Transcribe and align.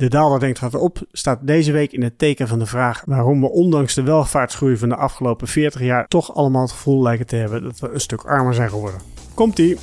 De 0.00 0.08
daalder 0.08 0.40
denkt 0.40 0.58
gaat 0.58 0.74
op 0.74 0.98
staat 1.12 1.38
deze 1.42 1.72
week 1.72 1.92
in 1.92 2.02
het 2.02 2.18
teken 2.18 2.48
van 2.48 2.58
de 2.58 2.66
vraag 2.66 3.02
waarom 3.06 3.40
we 3.40 3.50
ondanks 3.50 3.94
de 3.94 4.02
welvaartsgroei 4.02 4.76
van 4.76 4.88
de 4.88 4.96
afgelopen 4.96 5.48
40 5.48 5.80
jaar 5.80 6.08
toch 6.08 6.34
allemaal 6.34 6.62
het 6.62 6.70
gevoel 6.70 7.02
lijken 7.02 7.26
te 7.26 7.36
hebben 7.36 7.62
dat 7.62 7.78
we 7.78 7.90
een 7.90 8.00
stuk 8.00 8.22
armer 8.22 8.54
zijn 8.54 8.68
geworden. 8.68 9.00
Komt-ie! 9.34 9.78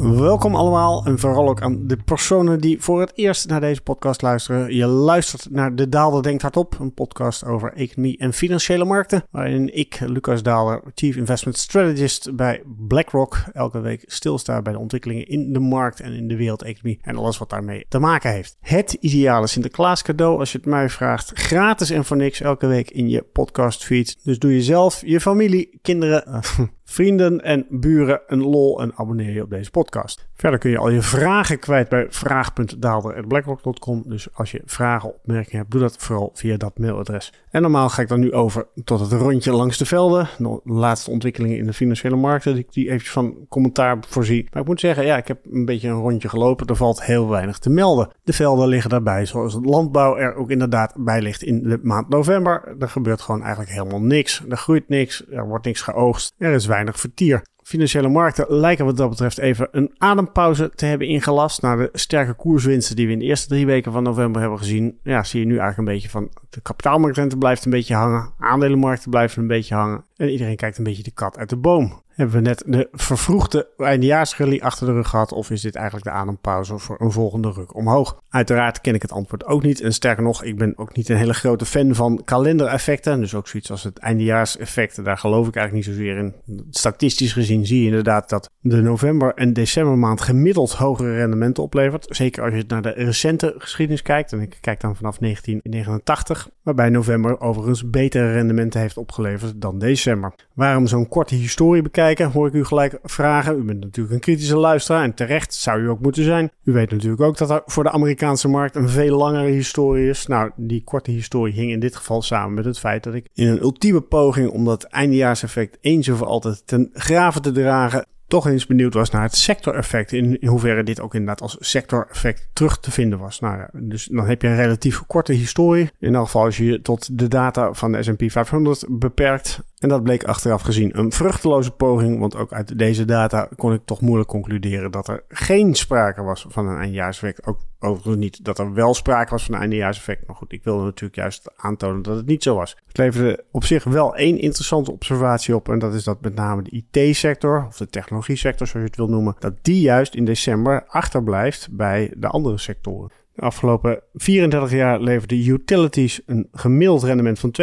Welkom 0.00 0.54
allemaal 0.54 1.04
en 1.04 1.18
vooral 1.18 1.48
ook 1.48 1.62
aan 1.62 1.86
de 1.86 1.96
personen 1.96 2.60
die 2.60 2.82
voor 2.82 3.00
het 3.00 3.12
eerst 3.14 3.48
naar 3.48 3.60
deze 3.60 3.80
podcast 3.80 4.22
luisteren. 4.22 4.74
Je 4.74 4.86
luistert 4.86 5.50
naar 5.50 5.74
De 5.74 5.88
Daalder 5.88 6.22
Denkt 6.22 6.42
Hardop, 6.42 6.76
een 6.78 6.94
podcast 6.94 7.44
over 7.44 7.72
economie 7.72 8.18
en 8.18 8.32
financiële 8.32 8.84
markten. 8.84 9.24
Waarin 9.30 9.76
ik, 9.76 10.00
Lucas 10.06 10.42
Daalder, 10.42 10.82
Chief 10.94 11.16
Investment 11.16 11.58
Strategist 11.58 12.36
bij 12.36 12.62
BlackRock, 12.88 13.44
elke 13.52 13.80
week 13.80 14.02
stilsta 14.06 14.62
bij 14.62 14.72
de 14.72 14.78
ontwikkelingen 14.78 15.26
in 15.26 15.52
de 15.52 15.60
markt 15.60 16.00
en 16.00 16.12
in 16.12 16.28
de 16.28 16.36
wereldeconomie 16.36 16.98
en 17.02 17.16
alles 17.16 17.38
wat 17.38 17.50
daarmee 17.50 17.86
te 17.88 17.98
maken 17.98 18.32
heeft. 18.32 18.56
Het 18.60 18.92
ideale 18.92 19.46
Sinterklaas 19.46 20.02
cadeau, 20.02 20.38
als 20.38 20.52
je 20.52 20.58
het 20.58 20.66
mij 20.66 20.88
vraagt, 20.88 21.30
gratis 21.34 21.90
en 21.90 22.04
voor 22.04 22.16
niks 22.16 22.40
elke 22.40 22.66
week 22.66 22.90
in 22.90 23.08
je 23.08 23.22
podcast 23.22 23.84
feed. 23.84 24.24
Dus 24.24 24.38
doe 24.38 24.52
jezelf, 24.52 25.02
je 25.04 25.20
familie, 25.20 25.78
kinderen, 25.82 26.42
vrienden 26.90 27.44
en 27.44 27.66
buren 27.68 28.20
een 28.26 28.42
lol 28.42 28.80
en 28.80 28.92
abonneer 28.94 29.32
je 29.32 29.42
op 29.42 29.50
deze 29.50 29.70
podcast. 29.70 30.28
Verder 30.34 30.58
kun 30.58 30.70
je 30.70 30.78
al 30.78 30.90
je 30.90 31.02
vragen 31.02 31.58
kwijt 31.58 31.88
bij 31.88 32.06
vraag.daalder.blackrock.com. 32.08 34.02
Dus 34.06 34.28
als 34.32 34.50
je 34.50 34.62
vragen 34.64 35.08
of 35.08 35.14
opmerkingen 35.14 35.58
hebt, 35.58 35.70
doe 35.70 35.80
dat 35.80 35.96
vooral 35.96 36.30
via 36.34 36.56
dat 36.56 36.78
mailadres. 36.78 37.32
En 37.50 37.62
normaal 37.62 37.88
ga 37.88 38.02
ik 38.02 38.08
dan 38.08 38.20
nu 38.20 38.32
over 38.32 38.66
tot 38.84 39.00
het 39.00 39.12
rondje 39.12 39.52
langs 39.52 39.78
de 39.78 39.86
velden. 39.86 40.28
De 40.38 40.60
laatste 40.64 41.10
ontwikkelingen 41.10 41.58
in 41.58 41.66
de 41.66 41.72
financiële 41.72 42.16
markten, 42.16 42.54
die 42.54 42.64
ik 42.64 42.72
die 42.72 42.86
eventjes 42.86 43.12
van 43.12 43.46
commentaar 43.48 43.98
voorzie. 44.08 44.48
Maar 44.52 44.62
ik 44.62 44.68
moet 44.68 44.80
zeggen, 44.80 45.04
ja, 45.04 45.16
ik 45.16 45.28
heb 45.28 45.38
een 45.50 45.64
beetje 45.64 45.88
een 45.88 46.00
rondje 46.00 46.28
gelopen. 46.28 46.66
Er 46.66 46.76
valt 46.76 47.04
heel 47.04 47.28
weinig 47.28 47.58
te 47.58 47.70
melden. 47.70 48.10
De 48.24 48.32
velden 48.32 48.68
liggen 48.68 48.90
daarbij, 48.90 49.26
zoals 49.26 49.54
het 49.54 49.64
landbouw 49.64 50.16
er 50.16 50.34
ook 50.34 50.50
inderdaad 50.50 50.94
bij 50.96 51.22
ligt 51.22 51.42
in 51.42 51.62
de 51.62 51.78
maand 51.82 52.08
november. 52.08 52.74
Er 52.78 52.88
gebeurt 52.88 53.20
gewoon 53.20 53.42
eigenlijk 53.42 53.72
helemaal 53.72 54.00
niks. 54.00 54.42
Er 54.48 54.56
groeit 54.56 54.88
niks, 54.88 55.24
er 55.30 55.48
wordt 55.48 55.64
niks 55.64 55.80
geoogst, 55.80 56.34
er 56.38 56.52
is 56.52 56.66
weinig 56.66 56.79
vertier. 56.86 57.42
Financiële 57.62 58.08
markten 58.08 58.46
lijken 58.48 58.84
wat 58.84 58.96
dat 58.96 59.08
betreft 59.08 59.38
even 59.38 59.68
een 59.70 59.94
adempauze 59.98 60.70
te 60.74 60.86
hebben 60.86 61.06
ingelast. 61.06 61.62
Na 61.62 61.76
de 61.76 61.88
sterke 61.92 62.34
koerswinsten 62.34 62.96
die 62.96 63.06
we 63.06 63.12
in 63.12 63.18
de 63.18 63.24
eerste 63.24 63.48
drie 63.48 63.66
weken 63.66 63.92
van 63.92 64.02
november 64.02 64.40
hebben 64.40 64.58
gezien, 64.58 64.98
ja, 65.02 65.24
zie 65.24 65.40
je 65.40 65.46
nu 65.46 65.58
eigenlijk 65.58 65.88
een 65.88 65.94
beetje 65.94 66.08
van 66.08 66.30
de 66.50 66.60
kapitaalmarktrente 66.60 67.36
blijft 67.36 67.64
een 67.64 67.70
beetje 67.70 67.94
hangen, 67.94 68.32
aandelenmarkten 68.38 69.10
blijven 69.10 69.42
een 69.42 69.48
beetje 69.48 69.74
hangen 69.74 70.04
en 70.16 70.28
iedereen 70.28 70.56
kijkt 70.56 70.78
een 70.78 70.84
beetje 70.84 71.02
de 71.02 71.10
kat 71.10 71.38
uit 71.38 71.48
de 71.48 71.56
boom. 71.56 72.02
Hebben 72.20 72.42
we 72.42 72.48
net 72.48 72.62
de 72.66 72.88
vervroegde 72.92 73.68
eindejaarsrally 73.76 74.60
achter 74.60 74.86
de 74.86 74.92
rug 74.92 75.08
gehad? 75.08 75.32
Of 75.32 75.50
is 75.50 75.60
dit 75.60 75.74
eigenlijk 75.74 76.06
de 76.06 76.12
adempauze 76.12 76.78
voor 76.78 77.00
een 77.00 77.12
volgende 77.12 77.52
ruk 77.52 77.74
omhoog? 77.74 78.20
Uiteraard 78.28 78.80
ken 78.80 78.94
ik 78.94 79.02
het 79.02 79.12
antwoord 79.12 79.44
ook 79.46 79.62
niet. 79.62 79.80
En 79.80 79.92
sterker 79.92 80.22
nog, 80.22 80.44
ik 80.44 80.56
ben 80.56 80.78
ook 80.78 80.96
niet 80.96 81.08
een 81.08 81.16
hele 81.16 81.34
grote 81.34 81.64
fan 81.64 81.94
van 81.94 82.22
kalendereffecten. 82.24 83.20
Dus 83.20 83.34
ook 83.34 83.48
zoiets 83.48 83.70
als 83.70 83.82
het 83.82 83.98
eindejaarseffect. 83.98 85.04
Daar 85.04 85.18
geloof 85.18 85.48
ik 85.48 85.56
eigenlijk 85.56 85.86
niet 85.86 85.96
zozeer 85.96 86.16
in. 86.16 86.34
Statistisch 86.70 87.32
gezien 87.32 87.66
zie 87.66 87.80
je 87.80 87.86
inderdaad 87.86 88.28
dat 88.28 88.50
de 88.60 88.82
november- 88.82 89.34
en 89.34 89.52
decembermaand 89.52 90.20
gemiddeld 90.20 90.72
hogere 90.72 91.16
rendementen 91.16 91.62
oplevert. 91.62 92.06
Zeker 92.08 92.44
als 92.44 92.54
je 92.54 92.64
naar 92.66 92.82
de 92.82 92.90
recente 92.90 93.54
geschiedenis 93.58 94.02
kijkt. 94.02 94.32
En 94.32 94.40
ik 94.40 94.58
kijk 94.60 94.80
dan 94.80 94.96
vanaf 94.96 95.18
1989. 95.18 96.48
Waarbij 96.62 96.88
november 96.88 97.40
overigens 97.40 97.90
betere 97.90 98.32
rendementen 98.32 98.80
heeft 98.80 98.96
opgeleverd 98.96 99.60
dan 99.60 99.78
december. 99.78 100.34
Waarom 100.54 100.86
zo'n 100.86 101.08
korte 101.08 101.34
historie 101.34 101.82
bekijken, 101.82 102.08
hoor 102.18 102.46
ik 102.46 102.52
u 102.52 102.64
gelijk 102.64 102.98
vragen. 103.02 103.58
U 103.58 103.62
bent 103.62 103.80
natuurlijk 103.80 104.14
een 104.14 104.20
kritische 104.20 104.56
luisteraar 104.56 105.04
en 105.04 105.14
terecht 105.14 105.54
zou 105.54 105.80
u 105.80 105.88
ook 105.88 106.00
moeten 106.00 106.24
zijn. 106.24 106.50
U 106.64 106.72
weet 106.72 106.90
natuurlijk 106.90 107.22
ook 107.22 107.38
dat 107.38 107.50
er 107.50 107.62
voor 107.66 107.82
de 107.82 107.90
Amerikaanse 107.90 108.48
markt 108.48 108.76
een 108.76 108.88
veel 108.88 109.16
langere 109.16 109.50
historie 109.50 110.08
is. 110.08 110.26
Nou, 110.26 110.50
die 110.56 110.84
korte 110.84 111.10
historie 111.10 111.54
hing 111.54 111.70
in 111.70 111.80
dit 111.80 111.96
geval 111.96 112.22
samen 112.22 112.54
met 112.54 112.64
het 112.64 112.78
feit 112.78 113.02
dat 113.02 113.14
ik 113.14 113.28
in 113.34 113.46
een 113.46 113.62
ultieme 113.62 114.00
poging 114.00 114.50
om 114.50 114.64
dat 114.64 114.82
eindejaarseffect 114.82 115.78
eens 115.80 116.08
of 116.08 116.22
altijd 116.22 116.66
ten 116.66 116.90
graven 116.92 117.42
te 117.42 117.52
dragen 117.52 118.04
toch 118.30 118.46
eens 118.46 118.66
benieuwd 118.66 118.94
was 118.94 119.10
naar 119.10 119.22
het 119.22 119.36
sectoreffect. 119.36 120.12
In 120.12 120.38
hoeverre 120.46 120.82
dit 120.82 121.00
ook 121.00 121.14
inderdaad 121.14 121.40
als 121.40 121.56
sectoreffect 121.60 122.48
terug 122.52 122.80
te 122.80 122.90
vinden 122.90 123.18
was. 123.18 123.40
Nou 123.40 123.58
ja, 123.58 123.70
dus 123.72 124.04
dan 124.04 124.26
heb 124.26 124.42
je 124.42 124.48
een 124.48 124.56
relatief 124.56 125.06
korte 125.06 125.32
historie. 125.32 125.90
In 125.98 126.14
elk 126.14 126.24
geval 126.24 126.44
als 126.44 126.56
je 126.56 126.64
je 126.64 126.82
tot 126.82 127.18
de 127.18 127.28
data 127.28 127.72
van 127.72 127.92
de 127.92 128.02
S&P 128.02 128.22
500 128.26 128.84
beperkt. 128.88 129.60
En 129.80 129.88
dat 129.88 130.02
bleek 130.02 130.24
achteraf 130.24 130.62
gezien 130.62 130.98
een 130.98 131.12
vruchteloze 131.12 131.70
poging, 131.70 132.18
want 132.18 132.36
ook 132.36 132.52
uit 132.52 132.78
deze 132.78 133.04
data 133.04 133.48
kon 133.56 133.72
ik 133.72 133.80
toch 133.84 134.00
moeilijk 134.00 134.28
concluderen 134.28 134.90
dat 134.90 135.08
er 135.08 135.24
geen 135.28 135.74
sprake 135.74 136.22
was 136.22 136.46
van 136.48 136.68
een 136.68 136.78
eindjaarseffect. 136.78 137.46
Ook 137.46 137.58
overigens 137.78 138.16
niet 138.16 138.44
dat 138.44 138.58
er 138.58 138.72
wel 138.72 138.94
sprake 138.94 139.30
was 139.30 139.44
van 139.44 139.54
een 139.54 139.60
eindejaarseffect. 139.60 140.26
Maar 140.26 140.36
goed, 140.36 140.52
ik 140.52 140.64
wilde 140.64 140.84
natuurlijk 140.84 141.14
juist 141.14 141.50
aantonen 141.56 142.02
dat 142.02 142.16
het 142.16 142.26
niet 142.26 142.42
zo 142.42 142.54
was. 142.54 142.76
Het 142.86 142.98
leverde 142.98 143.44
op 143.50 143.64
zich 143.64 143.84
wel 143.84 144.16
één 144.16 144.38
interessante 144.38 144.92
observatie 144.92 145.54
op. 145.54 145.68
En 145.68 145.78
dat 145.78 145.94
is 145.94 146.04
dat 146.04 146.20
met 146.20 146.34
name 146.34 146.62
de 146.62 146.82
IT-sector, 146.90 147.66
of 147.66 147.76
de 147.76 147.88
technologie-sector 147.88 148.66
zoals 148.66 148.84
je 148.84 148.90
het 148.90 148.98
wil 148.98 149.08
noemen, 149.08 149.36
dat 149.38 149.54
die 149.62 149.80
juist 149.80 150.14
in 150.14 150.24
december 150.24 150.84
achterblijft 150.86 151.68
bij 151.70 152.14
de 152.16 152.28
andere 152.28 152.58
sectoren. 152.58 153.10
De 153.40 153.46
afgelopen 153.46 154.02
34 154.14 154.72
jaar 154.72 155.00
leverden 155.00 155.48
utilities 155.48 156.20
een 156.26 156.48
gemiddeld 156.52 157.02
rendement 157.02 157.38
van 157.38 157.54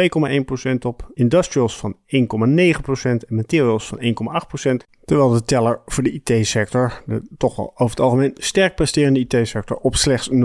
2,1% 0.70 0.72
op, 0.78 1.10
industrials 1.14 1.76
van 1.76 1.96
1,9% 1.96 2.00
en 3.02 3.24
materials 3.28 3.86
van 3.86 4.00
1,8%. 4.72 4.97
Terwijl 5.08 5.30
de 5.30 5.44
teller 5.44 5.80
voor 5.86 6.02
de 6.02 6.20
IT-sector, 6.22 7.02
de 7.06 7.22
toch 7.38 7.56
wel 7.56 7.70
over 7.74 7.90
het 7.90 8.00
algemeen 8.00 8.32
sterk 8.34 8.74
presterende 8.74 9.20
IT-sector, 9.20 9.76
op 9.76 9.96
slechts 9.96 10.30
0,4% 10.30 10.36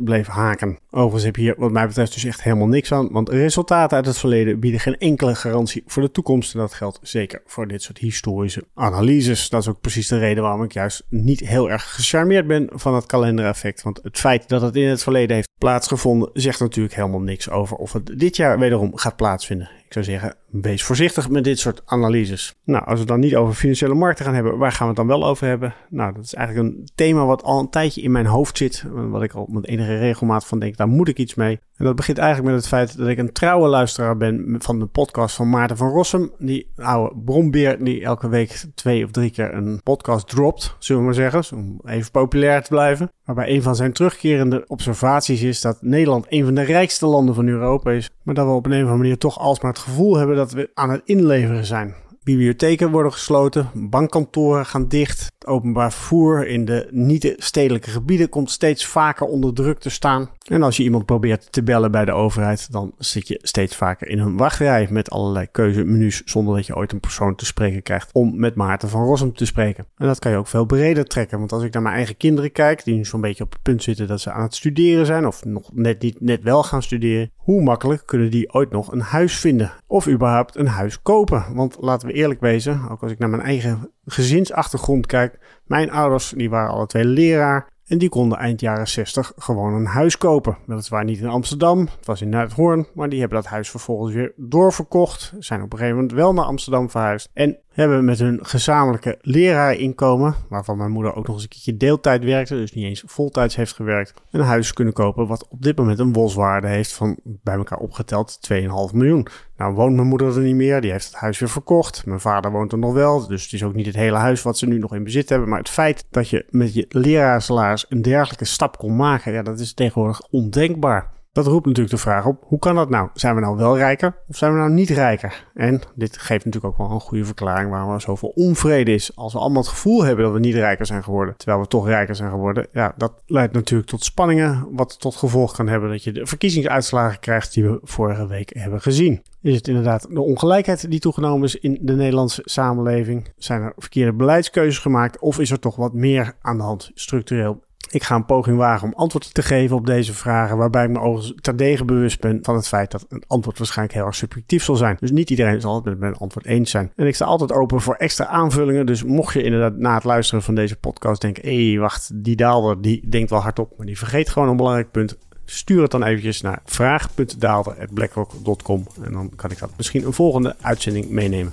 bleef 0.00 0.26
haken. 0.26 0.78
Overigens 0.90 1.24
heb 1.24 1.36
je 1.36 1.42
hier 1.42 1.54
wat 1.58 1.70
mij 1.70 1.86
betreft 1.86 2.12
dus 2.12 2.24
echt 2.24 2.42
helemaal 2.42 2.66
niks 2.66 2.92
aan, 2.92 3.08
want 3.10 3.28
resultaten 3.28 3.96
uit 3.96 4.06
het 4.06 4.18
verleden 4.18 4.60
bieden 4.60 4.80
geen 4.80 4.98
enkele 4.98 5.34
garantie 5.34 5.82
voor 5.86 6.02
de 6.02 6.10
toekomst. 6.10 6.54
En 6.54 6.60
dat 6.60 6.74
geldt 6.74 6.98
zeker 7.02 7.42
voor 7.46 7.68
dit 7.68 7.82
soort 7.82 7.98
historische 7.98 8.64
analyses. 8.74 9.48
Dat 9.48 9.60
is 9.60 9.68
ook 9.68 9.80
precies 9.80 10.08
de 10.08 10.18
reden 10.18 10.42
waarom 10.42 10.62
ik 10.62 10.72
juist 10.72 11.06
niet 11.08 11.40
heel 11.40 11.70
erg 11.70 11.94
gecharmeerd 11.94 12.46
ben 12.46 12.68
van 12.72 12.94
het 12.94 13.06
kalendereffect. 13.06 13.82
Want 13.82 14.00
het 14.02 14.18
feit 14.18 14.48
dat 14.48 14.62
het 14.62 14.76
in 14.76 14.88
het 14.88 15.02
verleden 15.02 15.36
heeft 15.36 15.48
plaatsgevonden, 15.58 16.30
zegt 16.32 16.60
natuurlijk 16.60 16.94
helemaal 16.94 17.20
niks 17.20 17.50
over 17.50 17.76
of 17.76 17.92
het 17.92 18.18
dit 18.18 18.36
jaar 18.36 18.58
wederom 18.58 18.96
gaat 18.96 19.16
plaatsvinden. 19.16 19.70
Ik 19.92 20.04
zou 20.04 20.18
zeggen, 20.18 20.36
wees 20.50 20.84
voorzichtig 20.84 21.28
met 21.28 21.44
dit 21.44 21.58
soort 21.58 21.82
analyses. 21.84 22.54
Nou, 22.64 22.84
als 22.84 23.00
we 23.00 23.06
dan 23.06 23.20
niet 23.20 23.36
over 23.36 23.54
financiële 23.54 23.94
markten 23.94 24.24
gaan 24.24 24.34
hebben, 24.34 24.58
waar 24.58 24.72
gaan 24.72 24.80
we 24.80 24.86
het 24.86 24.96
dan 24.96 25.06
wel 25.06 25.28
over 25.28 25.46
hebben? 25.46 25.74
Nou, 25.88 26.12
dat 26.14 26.24
is 26.24 26.34
eigenlijk 26.34 26.68
een 26.68 26.88
thema 26.94 27.24
wat 27.24 27.42
al 27.42 27.60
een 27.60 27.70
tijdje 27.70 28.02
in 28.02 28.12
mijn 28.12 28.26
hoofd 28.26 28.56
zit. 28.56 28.84
Wat 28.92 29.22
ik 29.22 29.32
al 29.32 29.48
met 29.50 29.66
enige 29.66 29.98
regelmaat 29.98 30.46
van 30.46 30.58
denk, 30.58 30.76
daar 30.76 30.88
moet 30.88 31.08
ik 31.08 31.18
iets 31.18 31.34
mee. 31.34 31.60
En 31.76 31.84
dat 31.88 31.96
begint 31.96 32.18
eigenlijk 32.18 32.48
met 32.48 32.58
het 32.60 32.68
feit 32.68 32.96
dat 32.96 33.08
ik 33.08 33.18
een 33.18 33.32
trouwe 33.32 33.68
luisteraar 33.68 34.16
ben 34.16 34.56
van 34.58 34.78
de 34.78 34.86
podcast 34.86 35.36
van 35.36 35.50
Maarten 35.50 35.76
van 35.76 35.88
Rossum. 35.88 36.32
Die 36.38 36.70
oude 36.76 37.16
brombeer 37.24 37.84
die 37.84 38.04
elke 38.04 38.28
week 38.28 38.64
twee 38.74 39.04
of 39.04 39.10
drie 39.10 39.30
keer 39.30 39.54
een 39.54 39.80
podcast 39.82 40.28
dropt, 40.28 40.76
zullen 40.78 41.00
we 41.00 41.06
maar 41.06 41.30
zeggen. 41.30 41.56
Om 41.58 41.80
even 41.84 42.10
populair 42.10 42.62
te 42.62 42.68
blijven. 42.68 43.10
Waarbij 43.24 43.54
een 43.54 43.62
van 43.62 43.76
zijn 43.76 43.92
terugkerende 43.92 44.64
observaties 44.66 45.42
is 45.42 45.60
dat 45.60 45.78
Nederland 45.80 46.26
een 46.28 46.44
van 46.44 46.54
de 46.54 46.62
rijkste 46.62 47.06
landen 47.06 47.34
van 47.34 47.48
Europa 47.48 47.90
is. 47.90 48.10
Maar 48.22 48.34
dat 48.34 48.46
we 48.46 48.52
op 48.52 48.66
een 48.66 48.72
of 48.72 48.78
andere 48.78 48.96
manier 48.96 49.18
toch 49.18 49.38
alsmaar 49.38 49.72
het 49.72 49.80
gevoel 49.82 50.16
hebben 50.16 50.36
dat 50.36 50.52
we 50.52 50.70
aan 50.74 50.90
het 50.90 51.02
inleveren 51.04 51.64
zijn. 51.64 51.94
Bibliotheken 52.22 52.90
worden 52.90 53.12
gesloten, 53.12 53.70
bankkantoren 53.74 54.66
gaan 54.66 54.88
dicht. 54.88 55.32
Openbaar 55.46 55.92
vervoer 55.92 56.46
in 56.46 56.64
de 56.64 56.88
niet-stedelijke 56.90 57.90
gebieden 57.90 58.28
komt 58.28 58.50
steeds 58.50 58.86
vaker 58.86 59.26
onder 59.26 59.54
druk 59.54 59.78
te 59.78 59.90
staan. 59.90 60.30
En 60.42 60.62
als 60.62 60.76
je 60.76 60.82
iemand 60.82 61.06
probeert 61.06 61.52
te 61.52 61.62
bellen 61.62 61.90
bij 61.90 62.04
de 62.04 62.12
overheid, 62.12 62.72
dan 62.72 62.92
zit 62.98 63.28
je 63.28 63.38
steeds 63.42 63.76
vaker 63.76 64.08
in 64.08 64.18
een 64.18 64.36
wachtrij 64.36 64.86
met 64.90 65.10
allerlei 65.10 65.46
keuzemenu's 65.50 66.22
zonder 66.24 66.56
dat 66.56 66.66
je 66.66 66.76
ooit 66.76 66.92
een 66.92 67.00
persoon 67.00 67.34
te 67.34 67.46
spreken 67.46 67.82
krijgt 67.82 68.10
om 68.12 68.40
met 68.40 68.54
Maarten 68.54 68.88
van 68.88 69.04
Rossum 69.04 69.34
te 69.34 69.46
spreken. 69.46 69.86
En 69.96 70.06
dat 70.06 70.18
kan 70.18 70.30
je 70.30 70.36
ook 70.36 70.46
veel 70.46 70.64
breder 70.64 71.04
trekken, 71.04 71.38
want 71.38 71.52
als 71.52 71.62
ik 71.62 71.72
naar 71.72 71.82
mijn 71.82 71.94
eigen 71.94 72.16
kinderen 72.16 72.52
kijk, 72.52 72.84
die 72.84 72.94
nu 72.94 73.04
zo'n 73.04 73.20
beetje 73.20 73.44
op 73.44 73.52
het 73.52 73.62
punt 73.62 73.82
zitten 73.82 74.06
dat 74.06 74.20
ze 74.20 74.32
aan 74.32 74.42
het 74.42 74.54
studeren 74.54 75.06
zijn 75.06 75.26
of 75.26 75.44
nog 75.44 75.70
net 75.72 76.02
niet 76.02 76.20
net 76.20 76.42
wel 76.42 76.62
gaan 76.62 76.82
studeren, 76.82 77.30
hoe 77.36 77.62
makkelijk 77.62 78.02
kunnen 78.06 78.30
die 78.30 78.52
ooit 78.52 78.70
nog 78.70 78.92
een 78.92 79.00
huis 79.00 79.38
vinden 79.38 79.72
of 79.86 80.08
überhaupt 80.08 80.56
een 80.56 80.66
huis 80.66 81.02
kopen? 81.02 81.44
Want 81.54 81.76
laten 81.80 82.08
we 82.08 82.14
eerlijk 82.14 82.40
wezen, 82.40 82.88
ook 82.90 83.02
als 83.02 83.12
ik 83.12 83.18
naar 83.18 83.30
mijn 83.30 83.42
eigen 83.42 83.90
gezinsachtergrond 84.06 85.06
kijk, 85.06 85.38
mijn 85.66 85.90
ouders 85.90 86.32
die 86.36 86.50
waren 86.50 86.70
alle 86.70 86.86
twee 86.86 87.04
leraar. 87.04 87.70
En 87.86 87.98
die 87.98 88.08
konden 88.08 88.38
eind 88.38 88.60
jaren 88.60 88.88
60 88.88 89.32
gewoon 89.36 89.74
een 89.74 89.86
huis 89.86 90.18
kopen. 90.18 90.58
Weliswaar 90.66 91.04
niet 91.04 91.18
in 91.18 91.28
Amsterdam, 91.28 91.78
het 91.78 92.06
was 92.06 92.22
in 92.22 92.28
Noordhoorn. 92.28 92.86
Maar 92.94 93.08
die 93.08 93.20
hebben 93.20 93.42
dat 93.42 93.50
huis 93.50 93.70
vervolgens 93.70 94.14
weer 94.14 94.32
doorverkocht. 94.36 95.32
Zijn 95.38 95.62
op 95.62 95.72
een 95.72 95.78
gegeven 95.78 95.98
moment 96.00 96.14
wel 96.14 96.32
naar 96.32 96.44
Amsterdam 96.44 96.90
verhuisd. 96.90 97.28
En 97.32 97.58
hebben 97.72 98.04
met 98.04 98.18
hun 98.18 98.38
gezamenlijke 98.42 99.18
leraarinkomen, 99.20 100.34
waarvan 100.48 100.76
mijn 100.76 100.90
moeder 100.90 101.14
ook 101.14 101.26
nog 101.26 101.34
eens 101.34 101.42
een 101.42 101.48
keertje 101.48 101.76
deeltijd 101.76 102.24
werkte, 102.24 102.54
dus 102.54 102.72
niet 102.72 102.84
eens 102.84 103.02
voltijds 103.06 103.56
heeft 103.56 103.72
gewerkt, 103.72 104.14
een 104.30 104.40
huis 104.40 104.72
kunnen 104.72 104.94
kopen 104.94 105.26
wat 105.26 105.48
op 105.48 105.62
dit 105.62 105.76
moment 105.76 105.98
een 105.98 106.12
boswaarde 106.12 106.66
heeft 106.66 106.92
van 106.92 107.18
bij 107.24 107.54
elkaar 107.54 107.78
opgeteld 107.78 108.38
2,5 108.52 108.58
miljoen. 108.92 109.26
Nou 109.56 109.74
woont 109.74 109.94
mijn 109.94 110.06
moeder 110.06 110.36
er 110.36 110.42
niet 110.42 110.54
meer, 110.54 110.80
die 110.80 110.90
heeft 110.90 111.06
het 111.06 111.14
huis 111.14 111.38
weer 111.38 111.48
verkocht. 111.48 112.06
Mijn 112.06 112.20
vader 112.20 112.50
woont 112.50 112.72
er 112.72 112.78
nog 112.78 112.92
wel, 112.92 113.26
dus 113.26 113.42
het 113.42 113.52
is 113.52 113.64
ook 113.64 113.74
niet 113.74 113.86
het 113.86 113.94
hele 113.94 114.16
huis 114.16 114.42
wat 114.42 114.58
ze 114.58 114.66
nu 114.66 114.78
nog 114.78 114.94
in 114.94 115.04
bezit 115.04 115.28
hebben. 115.28 115.48
Maar 115.48 115.58
het 115.58 115.68
feit 115.68 116.06
dat 116.10 116.28
je 116.28 116.46
met 116.50 116.74
je 116.74 116.86
leraarsalaris 116.88 117.86
een 117.88 118.02
dergelijke 118.02 118.44
stap 118.44 118.78
kon 118.78 118.96
maken, 118.96 119.32
ja, 119.32 119.42
dat 119.42 119.60
is 119.60 119.74
tegenwoordig 119.74 120.20
ondenkbaar. 120.30 121.10
Dat 121.32 121.46
roept 121.46 121.66
natuurlijk 121.66 121.94
de 121.94 122.00
vraag 122.00 122.26
op, 122.26 122.44
hoe 122.46 122.58
kan 122.58 122.74
dat 122.74 122.90
nou? 122.90 123.08
Zijn 123.14 123.34
we 123.34 123.40
nou 123.40 123.56
wel 123.56 123.76
rijker 123.76 124.16
of 124.28 124.36
zijn 124.36 124.52
we 124.52 124.58
nou 124.58 124.70
niet 124.70 124.90
rijker? 124.90 125.46
En 125.54 125.80
dit 125.94 126.18
geeft 126.18 126.44
natuurlijk 126.44 126.72
ook 126.72 126.86
wel 126.86 126.96
een 126.96 127.00
goede 127.00 127.24
verklaring 127.24 127.70
waarom 127.70 127.92
er 127.92 128.00
zoveel 128.00 128.28
onvrede 128.28 128.92
is. 128.92 129.16
Als 129.16 129.32
we 129.32 129.38
allemaal 129.38 129.62
het 129.62 129.70
gevoel 129.70 130.04
hebben 130.04 130.24
dat 130.24 130.34
we 130.34 130.40
niet 130.40 130.54
rijker 130.54 130.86
zijn 130.86 131.02
geworden, 131.02 131.36
terwijl 131.36 131.60
we 131.60 131.66
toch 131.66 131.86
rijker 131.86 132.14
zijn 132.16 132.30
geworden, 132.30 132.66
ja, 132.72 132.94
dat 132.96 133.22
leidt 133.26 133.52
natuurlijk 133.52 133.88
tot 133.88 134.04
spanningen, 134.04 134.68
wat 134.70 135.00
tot 135.00 135.16
gevolg 135.16 135.52
kan 135.52 135.68
hebben 135.68 135.90
dat 135.90 136.04
je 136.04 136.12
de 136.12 136.26
verkiezingsuitslagen 136.26 137.20
krijgt 137.20 137.54
die 137.54 137.64
we 137.64 137.80
vorige 137.82 138.26
week 138.26 138.50
hebben 138.54 138.80
gezien. 138.80 139.22
Is 139.42 139.54
het 139.54 139.68
inderdaad 139.68 140.06
de 140.10 140.20
ongelijkheid 140.20 140.90
die 140.90 141.00
toegenomen 141.00 141.44
is 141.44 141.56
in 141.56 141.78
de 141.80 141.94
Nederlandse 141.94 142.42
samenleving? 142.44 143.32
Zijn 143.36 143.62
er 143.62 143.72
verkeerde 143.76 144.12
beleidskeuzes 144.12 144.78
gemaakt 144.78 145.18
of 145.18 145.38
is 145.38 145.50
er 145.50 145.58
toch 145.58 145.76
wat 145.76 145.92
meer 145.92 146.32
aan 146.40 146.56
de 146.56 146.62
hand 146.62 146.90
structureel? 146.94 147.62
Ik 147.90 148.02
ga 148.02 148.14
een 148.14 148.24
poging 148.24 148.56
wagen 148.56 148.88
om 148.88 148.94
antwoord 148.94 149.34
te 149.34 149.42
geven 149.42 149.76
op 149.76 149.86
deze 149.86 150.14
vragen, 150.14 150.56
waarbij 150.56 150.84
ik 150.84 150.90
me 150.90 151.00
overigens 151.00 151.40
terdege 151.40 151.84
bewust 151.84 152.20
ben 152.20 152.38
van 152.42 152.54
het 152.54 152.68
feit 152.68 152.90
dat 152.90 153.06
een 153.08 153.22
antwoord 153.26 153.58
waarschijnlijk 153.58 153.98
heel 153.98 154.06
erg 154.06 154.14
subjectief 154.14 154.64
zal 154.64 154.76
zijn. 154.76 154.96
Dus 155.00 155.10
niet 155.10 155.30
iedereen 155.30 155.60
zal 155.60 155.74
het 155.74 155.84
met 155.84 155.98
mijn 155.98 156.16
antwoord 156.16 156.46
eens 156.46 156.70
zijn. 156.70 156.92
En 156.96 157.06
ik 157.06 157.14
sta 157.14 157.24
altijd 157.24 157.52
open 157.52 157.80
voor 157.80 157.94
extra 157.94 158.26
aanvullingen, 158.26 158.86
dus 158.86 159.04
mocht 159.04 159.34
je 159.34 159.42
inderdaad 159.42 159.76
na 159.76 159.94
het 159.94 160.04
luisteren 160.04 160.42
van 160.42 160.54
deze 160.54 160.76
podcast 160.76 161.20
denken, 161.20 161.48
hé 161.48 161.70
hey, 161.70 161.78
wacht, 161.78 162.10
die 162.14 162.36
daalder 162.36 162.82
die 162.82 163.08
denkt 163.08 163.30
wel 163.30 163.40
hardop, 163.40 163.72
maar 163.76 163.86
die 163.86 163.98
vergeet 163.98 164.28
gewoon 164.28 164.48
een 164.48 164.56
belangrijk 164.56 164.90
punt. 164.90 165.18
Stuur 165.44 165.82
het 165.82 165.90
dan 165.90 166.02
eventjes 166.02 166.40
naar 166.40 166.60
vraag.daalder.blackrock.com 166.64 168.86
en 169.02 169.12
dan 169.12 169.30
kan 169.36 169.50
ik 169.50 169.58
dat 169.58 169.70
misschien 169.76 170.06
een 170.06 170.12
volgende 170.12 170.56
uitzending 170.60 171.10
meenemen. 171.10 171.52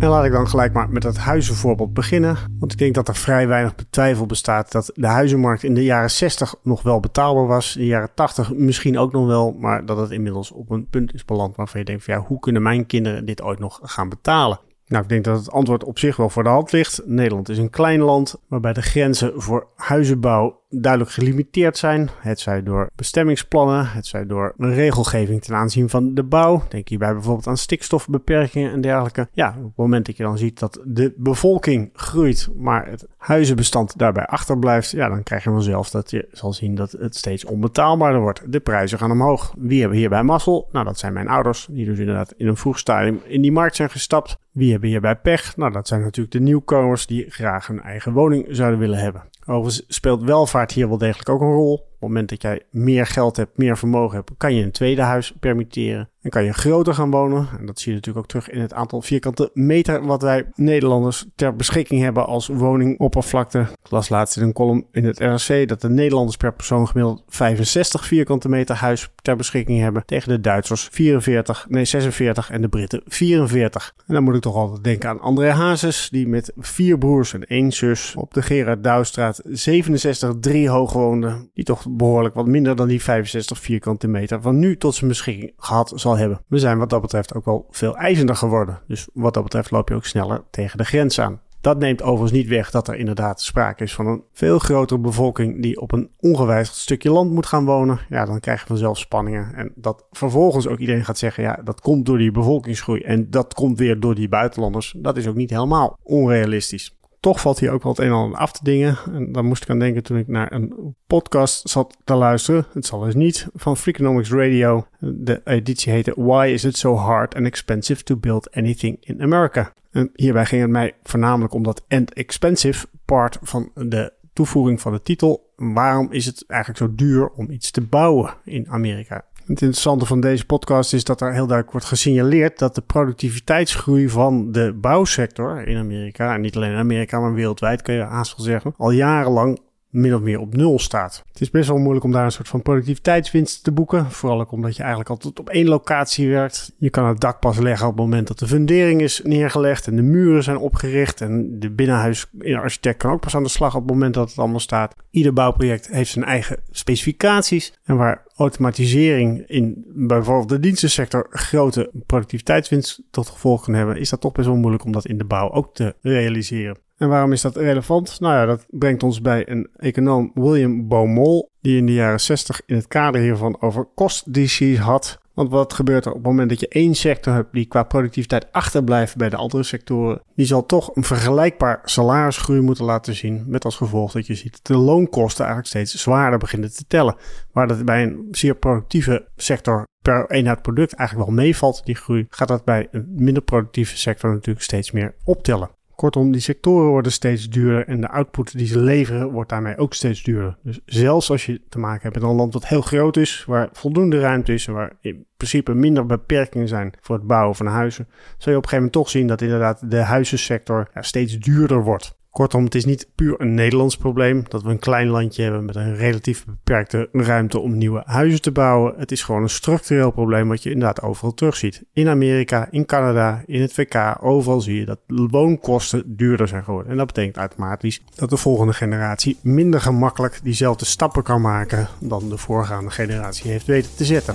En 0.00 0.08
laat 0.08 0.24
ik 0.24 0.32
dan 0.32 0.48
gelijk 0.48 0.72
maar 0.72 0.90
met 0.90 1.02
het 1.02 1.16
huizenvoorbeeld 1.16 1.94
beginnen. 1.94 2.36
Want 2.58 2.72
ik 2.72 2.78
denk 2.78 2.94
dat 2.94 3.08
er 3.08 3.16
vrij 3.16 3.48
weinig 3.48 3.74
twijfel 3.90 4.26
bestaat 4.26 4.72
dat 4.72 4.90
de 4.94 5.06
huizenmarkt 5.06 5.62
in 5.62 5.74
de 5.74 5.84
jaren 5.84 6.10
60 6.10 6.54
nog 6.62 6.82
wel 6.82 7.00
betaalbaar 7.00 7.46
was. 7.46 7.76
In 7.76 7.82
de 7.82 7.88
jaren 7.88 8.14
80 8.14 8.54
misschien 8.54 8.98
ook 8.98 9.12
nog 9.12 9.26
wel. 9.26 9.52
Maar 9.52 9.86
dat 9.86 9.96
het 9.96 10.10
inmiddels 10.10 10.50
op 10.50 10.70
een 10.70 10.86
punt 10.90 11.14
is 11.14 11.24
beland 11.24 11.56
waarvan 11.56 11.80
je 11.80 11.86
denkt 11.86 12.04
van 12.04 12.14
ja, 12.14 12.20
hoe 12.20 12.38
kunnen 12.38 12.62
mijn 12.62 12.86
kinderen 12.86 13.24
dit 13.24 13.42
ooit 13.42 13.58
nog 13.58 13.80
gaan 13.82 14.08
betalen? 14.08 14.60
Nou, 14.86 15.02
ik 15.02 15.08
denk 15.08 15.24
dat 15.24 15.38
het 15.38 15.50
antwoord 15.50 15.84
op 15.84 15.98
zich 15.98 16.16
wel 16.16 16.30
voor 16.30 16.42
de 16.42 16.48
hand 16.48 16.72
ligt. 16.72 17.02
Nederland 17.04 17.48
is 17.48 17.58
een 17.58 17.70
klein 17.70 18.00
land 18.00 18.36
waarbij 18.48 18.72
de 18.72 18.82
grenzen 18.82 19.32
voor 19.36 19.66
huizenbouw 19.76 20.59
duidelijk 20.70 21.12
gelimiteerd 21.12 21.76
zijn. 21.76 22.08
Het 22.20 22.40
zij 22.40 22.62
door 22.62 22.90
bestemmingsplannen, 22.94 23.90
het 23.90 24.06
zij 24.06 24.26
door 24.26 24.54
een 24.58 24.74
regelgeving 24.74 25.42
ten 25.42 25.54
aanzien 25.54 25.88
van 25.88 26.14
de 26.14 26.22
bouw. 26.22 26.62
Denk 26.68 26.88
hierbij 26.88 27.12
bijvoorbeeld 27.12 27.46
aan 27.46 27.56
stikstofbeperkingen 27.56 28.72
en 28.72 28.80
dergelijke. 28.80 29.28
Ja, 29.32 29.54
op 29.58 29.64
het 29.64 29.76
moment 29.76 30.06
dat 30.06 30.16
je 30.16 30.22
dan 30.22 30.38
ziet 30.38 30.58
dat 30.58 30.80
de 30.84 31.14
bevolking 31.16 31.90
groeit, 31.92 32.48
maar 32.56 32.86
het 32.86 33.06
huizenbestand 33.16 33.98
daarbij 33.98 34.26
achterblijft, 34.26 34.90
ja, 34.90 35.08
dan 35.08 35.22
krijg 35.22 35.44
je 35.44 35.50
vanzelf 35.50 35.90
dat 35.90 36.10
je 36.10 36.28
zal 36.32 36.52
zien 36.52 36.74
dat 36.74 36.92
het 36.92 37.16
steeds 37.16 37.44
onbetaalbaarder 37.44 38.20
wordt. 38.20 38.52
De 38.52 38.60
prijzen 38.60 38.98
gaan 38.98 39.10
omhoog. 39.10 39.54
Wie 39.58 39.80
hebben 39.80 39.98
hierbij 39.98 40.22
mazzel? 40.22 40.68
Nou, 40.72 40.84
dat 40.84 40.98
zijn 40.98 41.12
mijn 41.12 41.28
ouders, 41.28 41.66
die 41.70 41.84
dus 41.84 41.98
inderdaad 41.98 42.34
in 42.36 42.46
een 42.46 42.56
vroeg 42.56 42.78
stadium 42.78 43.20
in 43.24 43.42
die 43.42 43.52
markt 43.52 43.76
zijn 43.76 43.90
gestapt. 43.90 44.38
Wie 44.50 44.70
hebben 44.70 44.88
hierbij 44.88 45.16
pech? 45.16 45.56
Nou, 45.56 45.72
dat 45.72 45.88
zijn 45.88 46.00
natuurlijk 46.00 46.34
de 46.34 46.40
nieuwkomers 46.40 47.06
die 47.06 47.30
graag 47.30 47.66
hun 47.66 47.80
eigen 47.80 48.12
woning 48.12 48.46
zouden 48.48 48.78
willen 48.78 48.98
hebben. 48.98 49.22
Overigens 49.46 49.82
speelt 49.88 50.22
welvaart 50.22 50.72
hier 50.72 50.88
wel 50.88 50.98
degelijk 50.98 51.28
ook 51.28 51.40
een 51.40 51.52
rol. 51.52 51.89
Het 52.00 52.08
moment 52.08 52.28
dat 52.28 52.42
jij 52.42 52.62
meer 52.70 53.06
geld 53.06 53.36
hebt, 53.36 53.58
meer 53.58 53.78
vermogen 53.78 54.16
hebt, 54.16 54.30
kan 54.36 54.54
je 54.54 54.64
een 54.64 54.70
tweede 54.70 55.02
huis 55.02 55.34
permitteren. 55.40 56.08
En 56.22 56.30
kan 56.30 56.44
je 56.44 56.52
groter 56.52 56.94
gaan 56.94 57.10
wonen. 57.10 57.48
En 57.58 57.66
dat 57.66 57.80
zie 57.80 57.88
je 57.88 57.96
natuurlijk 57.96 58.24
ook 58.24 58.30
terug 58.30 58.50
in 58.50 58.60
het 58.60 58.72
aantal 58.72 59.02
vierkante 59.02 59.50
meter 59.54 60.06
wat 60.06 60.22
wij 60.22 60.46
Nederlanders 60.54 61.26
ter 61.34 61.56
beschikking 61.56 62.02
hebben 62.02 62.26
als 62.26 62.46
woningoppervlakte. 62.46 63.58
Ik 63.60 63.90
las 63.90 64.08
laatst 64.08 64.36
in 64.36 64.42
een 64.42 64.52
column 64.52 64.86
in 64.92 65.04
het 65.04 65.18
RC 65.18 65.68
dat 65.68 65.80
de 65.80 65.88
Nederlanders 65.88 66.36
per 66.36 66.52
persoon 66.52 66.88
gemiddeld 66.88 67.22
65 67.28 68.06
vierkante 68.06 68.48
meter 68.48 68.76
huis 68.76 69.10
ter 69.22 69.36
beschikking 69.36 69.80
hebben. 69.80 70.02
Tegen 70.06 70.28
de 70.28 70.40
Duitsers 70.40 70.88
44, 70.90 71.66
nee 71.68 71.84
46 71.84 72.50
en 72.50 72.60
de 72.60 72.68
Britten 72.68 73.02
44. 73.06 73.94
En 74.06 74.14
dan 74.14 74.22
moet 74.22 74.34
ik 74.34 74.40
toch 74.40 74.56
altijd 74.56 74.84
denken 74.84 75.08
aan 75.08 75.20
André 75.20 75.50
Hazes, 75.50 76.08
die 76.10 76.28
met 76.28 76.52
vier 76.58 76.98
broers 76.98 77.34
en 77.34 77.46
één 77.46 77.72
zus 77.72 78.14
op 78.16 78.34
de 78.34 78.42
Gerard 78.42 78.84
Douwstraat 78.84 79.40
67 79.44 80.34
3 80.40 80.68
hoog 80.68 80.92
woonde. 80.92 81.48
Die 81.54 81.64
toch 81.64 81.86
behoorlijk 81.96 82.34
wat 82.34 82.46
minder 82.46 82.76
dan 82.76 82.88
die 82.88 83.02
65 83.02 83.58
vierkante 83.58 84.08
meter 84.08 84.42
van 84.42 84.58
nu 84.58 84.76
tot 84.76 84.94
zijn 84.94 85.10
beschikking 85.10 85.52
gehad 85.56 85.92
zal 85.94 86.16
hebben. 86.16 86.40
We 86.46 86.58
zijn 86.58 86.78
wat 86.78 86.90
dat 86.90 87.00
betreft 87.00 87.34
ook 87.34 87.44
wel 87.44 87.66
veel 87.70 87.96
eisender 87.96 88.36
geworden. 88.36 88.80
Dus 88.86 89.08
wat 89.12 89.34
dat 89.34 89.42
betreft 89.42 89.70
loop 89.70 89.88
je 89.88 89.94
ook 89.94 90.04
sneller 90.04 90.42
tegen 90.50 90.78
de 90.78 90.84
grens 90.84 91.20
aan. 91.20 91.40
Dat 91.60 91.78
neemt 91.78 92.02
overigens 92.02 92.32
niet 92.32 92.48
weg 92.48 92.70
dat 92.70 92.88
er 92.88 92.96
inderdaad 92.96 93.42
sprake 93.42 93.82
is 93.82 93.94
van 93.94 94.06
een 94.06 94.22
veel 94.32 94.58
grotere 94.58 95.00
bevolking 95.00 95.62
die 95.62 95.80
op 95.80 95.92
een 95.92 96.10
ongewijzigd 96.18 96.76
stukje 96.76 97.10
land 97.10 97.30
moet 97.30 97.46
gaan 97.46 97.64
wonen. 97.64 98.00
Ja, 98.08 98.24
dan 98.24 98.40
krijg 98.40 98.60
je 98.60 98.66
vanzelf 98.66 98.98
spanningen. 98.98 99.54
En 99.54 99.72
dat 99.74 100.04
vervolgens 100.10 100.68
ook 100.68 100.78
iedereen 100.78 101.04
gaat 101.04 101.18
zeggen, 101.18 101.42
ja, 101.42 101.60
dat 101.64 101.80
komt 101.80 102.06
door 102.06 102.18
die 102.18 102.30
bevolkingsgroei 102.30 103.00
en 103.00 103.30
dat 103.30 103.54
komt 103.54 103.78
weer 103.78 104.00
door 104.00 104.14
die 104.14 104.28
buitenlanders. 104.28 104.94
Dat 104.96 105.16
is 105.16 105.26
ook 105.26 105.34
niet 105.34 105.50
helemaal 105.50 105.98
onrealistisch 106.02 106.98
toch 107.20 107.40
valt 107.40 107.58
hier 107.58 107.70
ook 107.70 107.82
wel 107.82 107.92
het 107.92 108.00
een 108.00 108.06
en 108.06 108.12
ander 108.12 108.38
af 108.38 108.52
te 108.52 108.64
dingen. 108.64 108.98
En 109.12 109.32
daar 109.32 109.44
moest 109.44 109.62
ik 109.62 109.70
aan 109.70 109.78
denken 109.78 110.02
toen 110.02 110.18
ik 110.18 110.28
naar 110.28 110.52
een 110.52 110.94
podcast 111.06 111.68
zat 111.68 111.96
te 112.04 112.14
luisteren. 112.14 112.66
Het 112.72 112.86
zal 112.86 113.00
dus 113.00 113.14
niet 113.14 113.48
van 113.54 113.76
Freakonomics 113.76 114.30
Radio. 114.30 114.86
De 114.98 115.40
editie 115.44 115.92
heette 115.92 116.12
Why 116.16 116.50
is 116.52 116.64
it 116.64 116.76
so 116.76 116.94
hard 116.94 117.34
and 117.34 117.46
expensive 117.46 118.02
to 118.02 118.16
build 118.16 118.50
anything 118.50 118.96
in 119.00 119.22
America? 119.22 119.72
En 119.90 120.10
hierbij 120.14 120.46
ging 120.46 120.62
het 120.62 120.70
mij 120.70 120.94
voornamelijk 121.02 121.54
om 121.54 121.62
dat 121.62 121.84
and 121.88 122.12
expensive 122.12 122.86
part 123.04 123.38
van 123.42 123.70
de 123.74 124.12
toevoeging 124.32 124.80
van 124.80 124.92
de 124.92 125.02
titel. 125.02 125.52
Waarom 125.56 126.12
is 126.12 126.26
het 126.26 126.44
eigenlijk 126.46 126.80
zo 126.80 126.94
duur 126.94 127.28
om 127.28 127.50
iets 127.50 127.70
te 127.70 127.80
bouwen 127.80 128.34
in 128.44 128.68
Amerika? 128.68 129.24
Het 129.50 129.60
interessante 129.60 130.06
van 130.06 130.20
deze 130.20 130.46
podcast 130.46 130.92
is 130.92 131.04
dat 131.04 131.20
er 131.20 131.26
heel 131.26 131.46
duidelijk 131.46 131.70
wordt 131.70 131.86
gesignaleerd 131.86 132.58
dat 132.58 132.74
de 132.74 132.80
productiviteitsgroei 132.80 134.08
van 134.08 134.52
de 134.52 134.72
bouwsector 134.80 135.68
in 135.68 135.76
Amerika, 135.76 136.34
en 136.34 136.40
niet 136.40 136.56
alleen 136.56 136.70
in 136.70 136.78
Amerika, 136.78 137.20
maar 137.20 137.34
wereldwijd 137.34 137.82
kun 137.82 137.94
je 137.94 138.02
haast 138.02 138.34
zeggen, 138.36 138.74
al 138.76 138.90
jarenlang 138.90 139.60
min 139.90 140.14
of 140.14 140.20
meer 140.20 140.40
op 140.40 140.54
nul 140.54 140.78
staat. 140.78 141.24
Het 141.32 141.40
is 141.40 141.50
best 141.50 141.68
wel 141.68 141.78
moeilijk 141.78 142.04
om 142.04 142.12
daar 142.12 142.24
een 142.24 142.32
soort 142.32 142.48
van 142.48 142.62
productiviteitswinst 142.62 143.64
te 143.64 143.72
boeken. 143.72 144.10
Vooral 144.10 144.40
ook 144.40 144.52
omdat 144.52 144.76
je 144.76 144.80
eigenlijk 144.80 145.10
altijd 145.10 145.38
op 145.38 145.48
één 145.48 145.68
locatie 145.68 146.28
werkt. 146.28 146.72
Je 146.76 146.90
kan 146.90 147.06
het 147.06 147.20
dak 147.20 147.40
pas 147.40 147.58
leggen 147.58 147.86
op 147.86 147.92
het 147.92 148.02
moment 148.02 148.28
dat 148.28 148.38
de 148.38 148.46
fundering 148.46 149.00
is 149.00 149.20
neergelegd 149.24 149.86
en 149.86 149.96
de 149.96 150.02
muren 150.02 150.42
zijn 150.42 150.58
opgericht. 150.58 151.20
En 151.20 151.58
de 151.58 151.70
binnenhuisarchitect 151.70 152.96
kan 152.98 153.12
ook 153.12 153.20
pas 153.20 153.36
aan 153.36 153.42
de 153.42 153.48
slag 153.48 153.74
op 153.74 153.80
het 153.80 153.90
moment 153.90 154.14
dat 154.14 154.28
het 154.28 154.38
allemaal 154.38 154.60
staat. 154.60 154.94
Ieder 155.10 155.32
bouwproject 155.32 155.88
heeft 155.88 156.10
zijn 156.10 156.24
eigen 156.24 156.58
specificaties. 156.70 157.72
En 157.84 157.96
waar 157.96 158.24
automatisering 158.36 159.44
in 159.46 159.84
bijvoorbeeld 159.86 160.48
de 160.48 160.60
dienstensector 160.60 161.26
grote 161.30 161.90
productiviteitswinst 162.06 163.02
tot 163.10 163.28
gevolg 163.28 163.64
kan 163.64 163.74
hebben, 163.74 163.96
is 163.96 164.10
dat 164.10 164.20
toch 164.20 164.32
best 164.32 164.46
wel 164.46 164.56
moeilijk 164.56 164.84
om 164.84 164.92
dat 164.92 165.06
in 165.06 165.18
de 165.18 165.24
bouw 165.24 165.50
ook 165.50 165.74
te 165.74 165.94
realiseren. 166.00 166.76
En 167.00 167.08
waarom 167.08 167.32
is 167.32 167.40
dat 167.40 167.56
relevant? 167.56 168.20
Nou 168.20 168.34
ja, 168.34 168.46
dat 168.46 168.66
brengt 168.68 169.02
ons 169.02 169.20
bij 169.20 169.48
een 169.48 169.68
econoom 169.76 170.30
William 170.34 170.88
Baumol, 170.88 171.50
die 171.60 171.76
in 171.76 171.86
de 171.86 171.92
jaren 171.92 172.20
60 172.20 172.62
in 172.66 172.76
het 172.76 172.88
kader 172.88 173.20
hiervan 173.20 173.60
over 173.60 173.88
kostdices 173.94 174.78
had. 174.78 175.18
Want 175.34 175.50
wat 175.50 175.72
gebeurt 175.72 176.04
er 176.04 176.10
op 176.10 176.16
het 176.16 176.26
moment 176.26 176.48
dat 176.48 176.60
je 176.60 176.68
één 176.68 176.94
sector 176.94 177.34
hebt 177.34 177.52
die 177.52 177.66
qua 177.66 177.82
productiviteit 177.82 178.52
achterblijft 178.52 179.16
bij 179.16 179.28
de 179.28 179.36
andere 179.36 179.62
sectoren? 179.62 180.22
Die 180.34 180.46
zal 180.46 180.66
toch 180.66 180.96
een 180.96 181.04
vergelijkbaar 181.04 181.80
salarisgroei 181.84 182.60
moeten 182.60 182.84
laten 182.84 183.14
zien. 183.14 183.44
Met 183.46 183.64
als 183.64 183.76
gevolg 183.76 184.12
dat 184.12 184.26
je 184.26 184.34
ziet 184.34 184.52
dat 184.52 184.66
de 184.66 184.76
loonkosten 184.76 185.44
eigenlijk 185.44 185.74
steeds 185.74 186.02
zwaarder 186.02 186.38
beginnen 186.38 186.74
te 186.74 186.84
tellen. 186.86 187.16
Waar 187.52 187.66
dat 187.66 187.84
bij 187.84 188.02
een 188.02 188.28
zeer 188.30 188.54
productieve 188.54 189.28
sector 189.36 189.86
per 190.02 190.30
eenheid 190.30 190.62
product 190.62 190.94
eigenlijk 190.94 191.28
wel 191.30 191.38
meevalt, 191.38 191.84
die 191.84 191.94
groei, 191.94 192.26
gaat 192.28 192.48
dat 192.48 192.64
bij 192.64 192.88
een 192.90 193.12
minder 193.16 193.42
productieve 193.42 193.98
sector 193.98 194.32
natuurlijk 194.32 194.64
steeds 194.64 194.90
meer 194.90 195.14
optellen. 195.24 195.78
Kortom, 196.00 196.32
die 196.32 196.40
sectoren 196.40 196.88
worden 196.88 197.12
steeds 197.12 197.48
duurder 197.48 197.86
en 197.86 198.00
de 198.00 198.08
output 198.08 198.58
die 198.58 198.66
ze 198.66 198.78
leveren 198.78 199.30
wordt 199.30 199.50
daarmee 199.50 199.76
ook 199.76 199.94
steeds 199.94 200.22
duurder. 200.22 200.56
Dus 200.62 200.80
zelfs 200.84 201.30
als 201.30 201.46
je 201.46 201.60
te 201.68 201.78
maken 201.78 202.02
hebt 202.02 202.14
met 202.14 202.24
een 202.24 202.36
land 202.36 202.52
wat 202.52 202.66
heel 202.66 202.80
groot 202.80 203.16
is, 203.16 203.44
waar 203.46 203.68
voldoende 203.72 204.20
ruimte 204.20 204.52
is 204.52 204.66
en 204.66 204.72
waar 204.72 204.92
in 205.00 205.26
principe 205.36 205.74
minder 205.74 206.06
beperkingen 206.06 206.68
zijn 206.68 206.92
voor 207.00 207.16
het 207.16 207.26
bouwen 207.26 207.56
van 207.56 207.66
huizen, 207.66 208.08
zul 208.38 208.52
je 208.52 208.58
op 208.58 208.62
een 208.62 208.68
gegeven 208.68 208.76
moment 208.76 208.92
toch 208.92 209.08
zien 209.08 209.26
dat 209.26 209.42
inderdaad 209.42 209.90
de 209.90 209.96
huizensector 209.96 210.88
ja, 210.94 211.02
steeds 211.02 211.38
duurder 211.38 211.82
wordt. 211.82 212.18
Kortom, 212.30 212.64
het 212.64 212.74
is 212.74 212.84
niet 212.84 213.08
puur 213.14 213.40
een 213.40 213.54
Nederlands 213.54 213.96
probleem 213.96 214.44
dat 214.48 214.62
we 214.62 214.70
een 214.70 214.78
klein 214.78 215.08
landje 215.08 215.42
hebben 215.42 215.64
met 215.64 215.76
een 215.76 215.96
relatief 215.96 216.44
beperkte 216.44 217.08
ruimte 217.12 217.58
om 217.58 217.78
nieuwe 217.78 218.02
huizen 218.04 218.42
te 218.42 218.52
bouwen. 218.52 218.94
Het 218.96 219.12
is 219.12 219.22
gewoon 219.22 219.42
een 219.42 219.48
structureel 219.48 220.10
probleem 220.10 220.48
wat 220.48 220.62
je 220.62 220.70
inderdaad 220.70 221.02
overal 221.02 221.34
terugziet. 221.34 221.84
In 221.92 222.08
Amerika, 222.08 222.68
in 222.70 222.86
Canada, 222.86 223.42
in 223.46 223.60
het 223.60 223.72
VK, 223.72 224.16
overal 224.20 224.60
zie 224.60 224.78
je 224.78 224.84
dat 224.84 224.98
woonkosten 225.06 226.16
duurder 226.16 226.48
zijn 226.48 226.64
geworden. 226.64 226.90
En 226.90 226.98
dat 226.98 227.06
betekent 227.06 227.36
automatisch 227.36 228.02
dat 228.14 228.30
de 228.30 228.36
volgende 228.36 228.72
generatie 228.72 229.38
minder 229.42 229.80
gemakkelijk 229.80 230.40
diezelfde 230.42 230.84
stappen 230.84 231.22
kan 231.22 231.40
maken 231.40 231.88
dan 232.00 232.28
de 232.28 232.38
voorgaande 232.38 232.90
generatie 232.90 233.50
heeft 233.50 233.66
weten 233.66 233.96
te 233.96 234.04
zetten. 234.04 234.34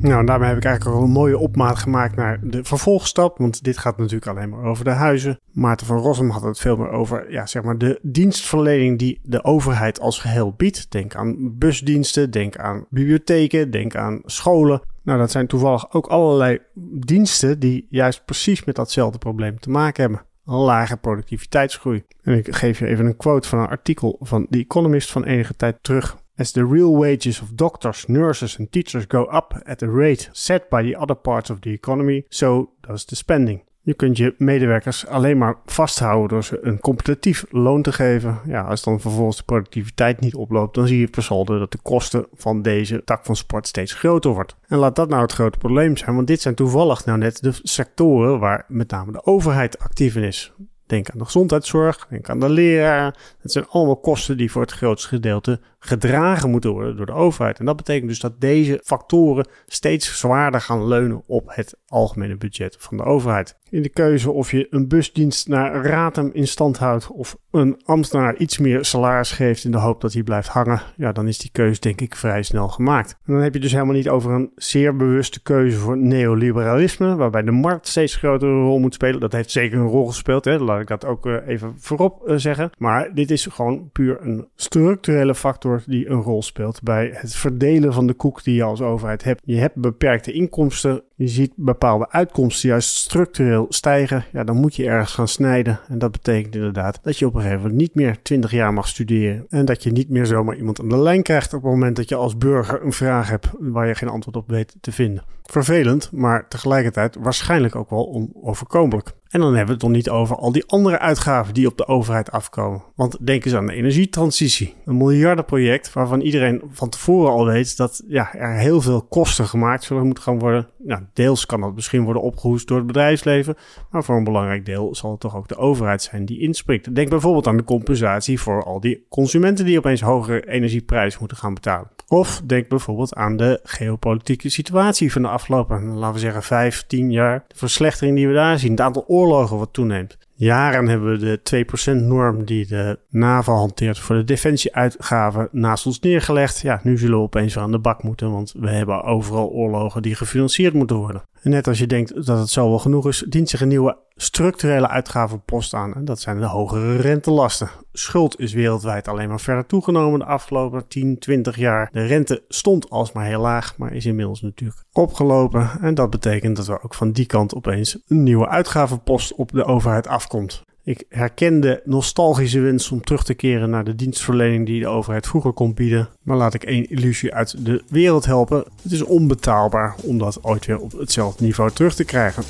Nou, 0.00 0.26
daarmee 0.26 0.48
heb 0.48 0.56
ik 0.56 0.64
eigenlijk 0.64 0.96
al 0.96 1.02
een 1.02 1.10
mooie 1.10 1.38
opmaat 1.38 1.78
gemaakt 1.78 2.16
naar 2.16 2.38
de 2.42 2.64
vervolgstap. 2.64 3.38
Want 3.38 3.64
dit 3.64 3.78
gaat 3.78 3.98
natuurlijk 3.98 4.26
alleen 4.26 4.48
maar 4.48 4.64
over 4.64 4.84
de 4.84 4.90
huizen. 4.90 5.40
Maarten 5.52 5.86
van 5.86 5.98
Rossum 5.98 6.30
had 6.30 6.42
het 6.42 6.58
veel 6.58 6.76
meer 6.76 6.90
over 6.90 7.32
ja, 7.32 7.46
zeg 7.46 7.62
maar 7.62 7.78
de 7.78 7.98
dienstverlening 8.02 8.98
die 8.98 9.20
de 9.22 9.44
overheid 9.44 10.00
als 10.00 10.18
geheel 10.18 10.54
biedt. 10.56 10.90
Denk 10.90 11.14
aan 11.14 11.58
busdiensten, 11.58 12.30
denk 12.30 12.56
aan 12.56 12.86
bibliotheken, 12.90 13.70
denk 13.70 13.96
aan 13.96 14.20
scholen. 14.24 14.80
Nou, 15.02 15.18
dat 15.18 15.30
zijn 15.30 15.46
toevallig 15.46 15.92
ook 15.92 16.06
allerlei 16.06 16.58
diensten 16.90 17.58
die 17.58 17.86
juist 17.90 18.24
precies 18.24 18.64
met 18.64 18.74
datzelfde 18.74 19.18
probleem 19.18 19.60
te 19.60 19.70
maken 19.70 20.02
hebben. 20.02 20.22
Een 20.46 20.54
lage 20.54 20.96
productiviteitsgroei. 20.96 22.04
En 22.22 22.36
ik 22.36 22.54
geef 22.54 22.78
je 22.78 22.86
even 22.86 23.06
een 23.06 23.16
quote 23.16 23.48
van 23.48 23.58
een 23.58 23.68
artikel 23.68 24.16
van 24.20 24.46
The 24.50 24.58
Economist 24.58 25.12
van 25.12 25.24
enige 25.24 25.56
tijd 25.56 25.76
terug. 25.80 26.16
As 26.38 26.50
the 26.50 26.66
real 26.66 26.98
wages 26.98 27.40
of 27.40 27.48
doctors, 27.54 28.06
nurses, 28.06 28.58
and 28.58 28.72
teachers 28.72 29.04
go 29.08 29.22
up 29.22 29.62
at 29.64 29.82
a 29.82 29.90
rate 29.90 30.28
set 30.32 30.68
by 30.68 30.82
the 30.82 30.98
other 30.98 31.16
parts 31.16 31.50
of 31.50 31.58
the 31.58 31.70
economy, 31.70 32.24
so 32.28 32.70
does 32.80 33.04
the 33.04 33.16
spending. 33.16 33.62
Je 33.80 33.94
kunt 33.94 34.16
je 34.16 34.34
medewerkers 34.38 35.06
alleen 35.06 35.38
maar 35.38 35.56
vasthouden 35.66 36.28
door 36.28 36.44
ze 36.44 36.58
een 36.62 36.80
competitief 36.80 37.44
loon 37.50 37.82
te 37.82 37.92
geven. 37.92 38.40
Ja, 38.46 38.62
als 38.62 38.82
dan 38.82 39.00
vervolgens 39.00 39.36
de 39.36 39.42
productiviteit 39.42 40.20
niet 40.20 40.34
oploopt, 40.34 40.74
dan 40.74 40.86
zie 40.86 41.00
je 41.00 41.08
per 41.08 41.22
saldo 41.22 41.58
dat 41.58 41.72
de 41.72 41.78
kosten 41.82 42.26
van 42.34 42.62
deze 42.62 43.04
tak 43.04 43.24
van 43.24 43.36
sport 43.36 43.66
steeds 43.66 43.92
groter 43.92 44.30
wordt. 44.30 44.56
En 44.68 44.78
laat 44.78 44.96
dat 44.96 45.08
nou 45.08 45.22
het 45.22 45.32
grote 45.32 45.58
probleem 45.58 45.96
zijn, 45.96 46.14
want 46.14 46.26
dit 46.26 46.40
zijn 46.40 46.54
toevallig 46.54 47.04
nou 47.04 47.18
net 47.18 47.42
de 47.42 47.52
sectoren 47.62 48.38
waar 48.38 48.64
met 48.68 48.90
name 48.90 49.12
de 49.12 49.24
overheid 49.24 49.78
actief 49.78 50.16
in 50.16 50.22
is. 50.22 50.52
Denk 50.86 51.10
aan 51.10 51.18
de 51.18 51.24
gezondheidszorg, 51.24 52.06
denk 52.08 52.28
aan 52.28 52.40
de 52.40 52.48
leraar. 52.48 53.34
Het 53.40 53.52
zijn 53.52 53.66
allemaal 53.68 53.96
kosten 53.96 54.36
die 54.36 54.50
voor 54.50 54.62
het 54.62 54.72
grootste 54.72 55.08
gedeelte 55.08 55.60
gedragen 55.78 56.50
moeten 56.50 56.70
worden 56.70 56.96
door 56.96 57.06
de 57.06 57.12
overheid. 57.12 57.58
En 57.58 57.64
dat 57.64 57.76
betekent 57.76 58.08
dus 58.08 58.20
dat 58.20 58.40
deze 58.40 58.80
factoren 58.84 59.48
steeds 59.66 60.18
zwaarder 60.18 60.60
gaan 60.60 60.86
leunen 60.86 61.22
op 61.26 61.44
het 61.54 61.76
algemene 61.86 62.36
budget 62.36 62.76
van 62.78 62.96
de 62.96 63.02
overheid. 63.02 63.56
In 63.70 63.82
de 63.82 63.88
keuze 63.88 64.30
of 64.30 64.50
je 64.50 64.66
een 64.70 64.88
busdienst 64.88 65.48
naar 65.48 65.84
Ratem 65.84 66.30
in 66.32 66.46
stand 66.46 66.78
houdt 66.78 67.10
of 67.10 67.36
een 67.50 67.80
ambtenaar 67.84 68.36
iets 68.36 68.58
meer 68.58 68.84
salaris 68.84 69.32
geeft 69.32 69.64
in 69.64 69.70
de 69.70 69.78
hoop 69.78 70.00
dat 70.00 70.12
hij 70.12 70.22
blijft 70.22 70.48
hangen, 70.48 70.82
ja, 70.96 71.12
dan 71.12 71.28
is 71.28 71.38
die 71.38 71.50
keuze 71.52 71.80
denk 71.80 72.00
ik 72.00 72.16
vrij 72.16 72.42
snel 72.42 72.68
gemaakt. 72.68 73.16
En 73.24 73.32
dan 73.32 73.42
heb 73.42 73.54
je 73.54 73.60
dus 73.60 73.72
helemaal 73.72 73.94
niet 73.94 74.08
over 74.08 74.32
een 74.32 74.50
zeer 74.54 74.96
bewuste 74.96 75.42
keuze 75.42 75.76
voor 75.76 75.98
neoliberalisme, 75.98 77.16
waarbij 77.16 77.42
de 77.42 77.50
markt 77.50 77.88
steeds 77.88 78.16
grotere 78.16 78.60
rol 78.60 78.78
moet 78.78 78.94
spelen. 78.94 79.20
Dat 79.20 79.32
heeft 79.32 79.50
zeker 79.50 79.78
een 79.78 79.86
rol 79.86 80.06
gespeeld, 80.06 80.44
hè? 80.44 80.58
laat 80.58 80.80
ik 80.80 80.88
dat 80.88 81.04
ook 81.04 81.26
eh, 81.26 81.34
even 81.46 81.74
voorop 81.78 82.26
eh, 82.26 82.36
zeggen. 82.36 82.70
Maar 82.78 83.14
dit 83.14 83.30
is 83.30 83.46
gewoon 83.46 83.90
puur 83.92 84.18
een 84.20 84.48
structurele 84.54 85.34
factor 85.34 85.82
die 85.86 86.08
een 86.08 86.22
rol 86.22 86.42
speelt 86.42 86.82
bij 86.82 87.10
het 87.12 87.34
verdelen 87.34 87.92
van 87.92 88.06
de 88.06 88.14
koek 88.14 88.44
die 88.44 88.54
je 88.54 88.62
als 88.62 88.80
overheid 88.80 89.24
hebt. 89.24 89.42
Je 89.44 89.56
hebt 89.56 89.74
beperkte 89.76 90.32
inkomsten, 90.32 91.02
je 91.14 91.28
ziet 91.28 91.52
bepaalde 91.56 92.10
uitkomsten 92.10 92.68
juist 92.68 92.96
structureel 92.96 93.55
stijgen. 93.68 94.24
Ja, 94.32 94.44
dan 94.44 94.56
moet 94.56 94.76
je 94.76 94.86
ergens 94.86 95.14
gaan 95.14 95.28
snijden. 95.28 95.80
En 95.88 95.98
dat 95.98 96.12
betekent 96.12 96.54
inderdaad 96.54 96.98
dat 97.02 97.18
je 97.18 97.26
op 97.26 97.34
een 97.34 97.40
gegeven 97.40 97.62
moment 97.62 97.80
niet 97.80 97.94
meer 97.94 98.22
20 98.22 98.50
jaar 98.50 98.72
mag 98.72 98.88
studeren. 98.88 99.46
En 99.48 99.64
dat 99.64 99.82
je 99.82 99.90
niet 99.90 100.08
meer 100.08 100.26
zomaar 100.26 100.56
iemand 100.56 100.80
aan 100.80 100.88
de 100.88 100.98
lijn 100.98 101.22
krijgt 101.22 101.54
op 101.54 101.62
het 101.62 101.70
moment 101.70 101.96
dat 101.96 102.08
je 102.08 102.14
als 102.14 102.38
burger 102.38 102.82
een 102.82 102.92
vraag 102.92 103.28
hebt 103.28 103.48
waar 103.58 103.86
je 103.86 103.94
geen 103.94 104.08
antwoord 104.08 104.36
op 104.36 104.48
weet 104.48 104.76
te 104.80 104.92
vinden. 104.92 105.24
Vervelend, 105.46 106.12
maar 106.12 106.48
tegelijkertijd 106.48 107.16
waarschijnlijk 107.20 107.76
ook 107.76 107.90
wel 107.90 108.08
onoverkomelijk. 108.08 109.14
En 109.28 109.40
dan 109.40 109.48
hebben 109.48 109.66
we 109.66 109.72
het 109.72 109.82
nog 109.82 109.90
niet 109.90 110.10
over 110.10 110.36
al 110.36 110.52
die 110.52 110.66
andere 110.66 110.98
uitgaven 110.98 111.54
die 111.54 111.66
op 111.66 111.76
de 111.76 111.86
overheid 111.86 112.30
afkomen. 112.30 112.82
Want 112.94 113.26
denk 113.26 113.44
eens 113.44 113.54
aan 113.54 113.66
de 113.66 113.72
energietransitie. 113.72 114.74
Een 114.84 114.96
miljardenproject 114.96 115.92
waarvan 115.92 116.20
iedereen 116.20 116.62
van 116.70 116.88
tevoren 116.88 117.32
al 117.32 117.46
weet 117.46 117.76
dat 117.76 118.02
ja, 118.08 118.34
er 118.34 118.56
heel 118.58 118.80
veel 118.80 119.02
kosten 119.02 119.46
gemaakt 119.46 119.84
zullen 119.84 120.04
moeten 120.04 120.22
gaan 120.22 120.38
worden. 120.38 120.68
Nou, 120.78 121.02
deels 121.12 121.46
kan 121.46 121.60
dat 121.60 121.74
misschien 121.74 122.04
worden 122.04 122.22
opgehoest 122.22 122.68
door 122.68 122.76
het 122.76 122.86
bedrijfsleven. 122.86 123.56
Maar 123.90 124.04
voor 124.04 124.16
een 124.16 124.24
belangrijk 124.24 124.64
deel 124.64 124.94
zal 124.94 125.10
het 125.10 125.20
toch 125.20 125.36
ook 125.36 125.48
de 125.48 125.56
overheid 125.56 126.02
zijn 126.02 126.24
die 126.24 126.40
inspringt. 126.40 126.94
Denk 126.94 127.08
bijvoorbeeld 127.08 127.46
aan 127.46 127.56
de 127.56 127.64
compensatie 127.64 128.40
voor 128.40 128.64
al 128.64 128.80
die 128.80 129.06
consumenten 129.08 129.64
die 129.64 129.78
opeens 129.78 130.00
hogere 130.00 130.46
energieprijzen 130.48 131.18
moeten 131.18 131.36
gaan 131.38 131.54
betalen. 131.54 131.90
Of 132.08 132.42
denk 132.44 132.68
bijvoorbeeld 132.68 133.14
aan 133.14 133.36
de 133.36 133.60
geopolitieke 133.62 134.48
situatie 134.48 135.12
van 135.12 135.22
de 135.22 135.28
afgelopen, 135.36 135.94
laten 135.94 136.14
we 136.14 136.20
zeggen, 136.20 136.42
vijf, 136.42 136.84
tien 136.86 137.10
jaar. 137.10 137.44
De 137.48 137.56
verslechtering 137.56 138.16
die 138.16 138.28
we 138.28 138.34
daar 138.34 138.58
zien, 138.58 138.70
het 138.70 138.80
aantal 138.80 139.04
oorlogen 139.06 139.58
wat 139.58 139.72
toeneemt. 139.72 140.18
Jaren 140.38 140.88
hebben 140.88 141.18
we 141.18 141.18
de 141.18 141.64
2%-norm 141.94 142.44
die 142.44 142.66
de 142.66 142.98
NAVO 143.10 143.54
hanteert 143.54 143.98
voor 143.98 144.16
de 144.16 144.24
defensieuitgaven 144.24 145.48
naast 145.52 145.86
ons 145.86 146.00
neergelegd. 146.00 146.60
Ja, 146.60 146.80
nu 146.82 146.98
zullen 146.98 147.16
we 147.16 147.22
opeens 147.22 147.54
weer 147.54 147.62
aan 147.62 147.72
de 147.72 147.78
bak 147.78 148.02
moeten, 148.02 148.30
want 148.30 148.54
we 148.58 148.70
hebben 148.70 149.02
overal 149.02 149.48
oorlogen 149.48 150.02
die 150.02 150.14
gefinancierd 150.14 150.74
moeten 150.74 150.96
worden. 150.96 151.22
Net 151.48 151.66
als 151.66 151.78
je 151.78 151.86
denkt 151.86 152.26
dat 152.26 152.38
het 152.38 152.48
zo 152.48 152.68
wel 152.68 152.78
genoeg 152.78 153.08
is, 153.08 153.24
dient 153.28 153.48
zich 153.48 153.60
een 153.60 153.68
nieuwe 153.68 153.96
structurele 154.14 154.88
uitgavenpost 154.88 155.74
aan. 155.74 155.94
En 155.94 156.04
dat 156.04 156.20
zijn 156.20 156.38
de 156.38 156.46
hogere 156.46 156.96
rentelasten. 156.96 157.70
Schuld 157.92 158.38
is 158.38 158.52
wereldwijd 158.52 159.08
alleen 159.08 159.28
maar 159.28 159.40
verder 159.40 159.66
toegenomen 159.66 160.18
de 160.18 160.24
afgelopen 160.24 160.88
10, 160.88 161.18
20 161.18 161.56
jaar. 161.56 161.88
De 161.92 162.06
rente 162.06 162.44
stond 162.48 162.90
alsmaar 162.90 163.26
heel 163.26 163.40
laag, 163.40 163.76
maar 163.76 163.92
is 163.92 164.06
inmiddels 164.06 164.40
natuurlijk 164.40 164.84
opgelopen. 164.92 165.70
En 165.80 165.94
dat 165.94 166.10
betekent 166.10 166.56
dat 166.56 166.68
er 166.68 166.82
ook 166.82 166.94
van 166.94 167.12
die 167.12 167.26
kant 167.26 167.54
opeens 167.54 167.98
een 168.06 168.22
nieuwe 168.22 168.48
uitgavenpost 168.48 169.34
op 169.34 169.52
de 169.52 169.64
overheid 169.64 170.06
afkomt. 170.06 170.64
Ik 170.86 171.04
herken 171.08 171.60
de 171.60 171.80
nostalgische 171.84 172.60
wens 172.60 172.90
om 172.90 173.00
terug 173.00 173.24
te 173.24 173.34
keren 173.34 173.70
naar 173.70 173.84
de 173.84 173.94
dienstverlening 173.94 174.66
die 174.66 174.80
de 174.80 174.86
overheid 174.86 175.26
vroeger 175.26 175.52
kon 175.52 175.74
bieden. 175.74 176.08
Maar 176.22 176.36
laat 176.36 176.54
ik 176.54 176.64
één 176.64 176.90
illusie 176.90 177.34
uit 177.34 177.64
de 177.64 177.82
wereld 177.88 178.24
helpen. 178.24 178.64
Het 178.82 178.92
is 178.92 179.02
onbetaalbaar 179.02 179.94
om 180.02 180.18
dat 180.18 180.44
ooit 180.44 180.66
weer 180.66 180.78
op 180.78 180.92
hetzelfde 180.92 181.44
niveau 181.44 181.70
terug 181.70 181.94
te 181.94 182.04
krijgen. 182.04 182.42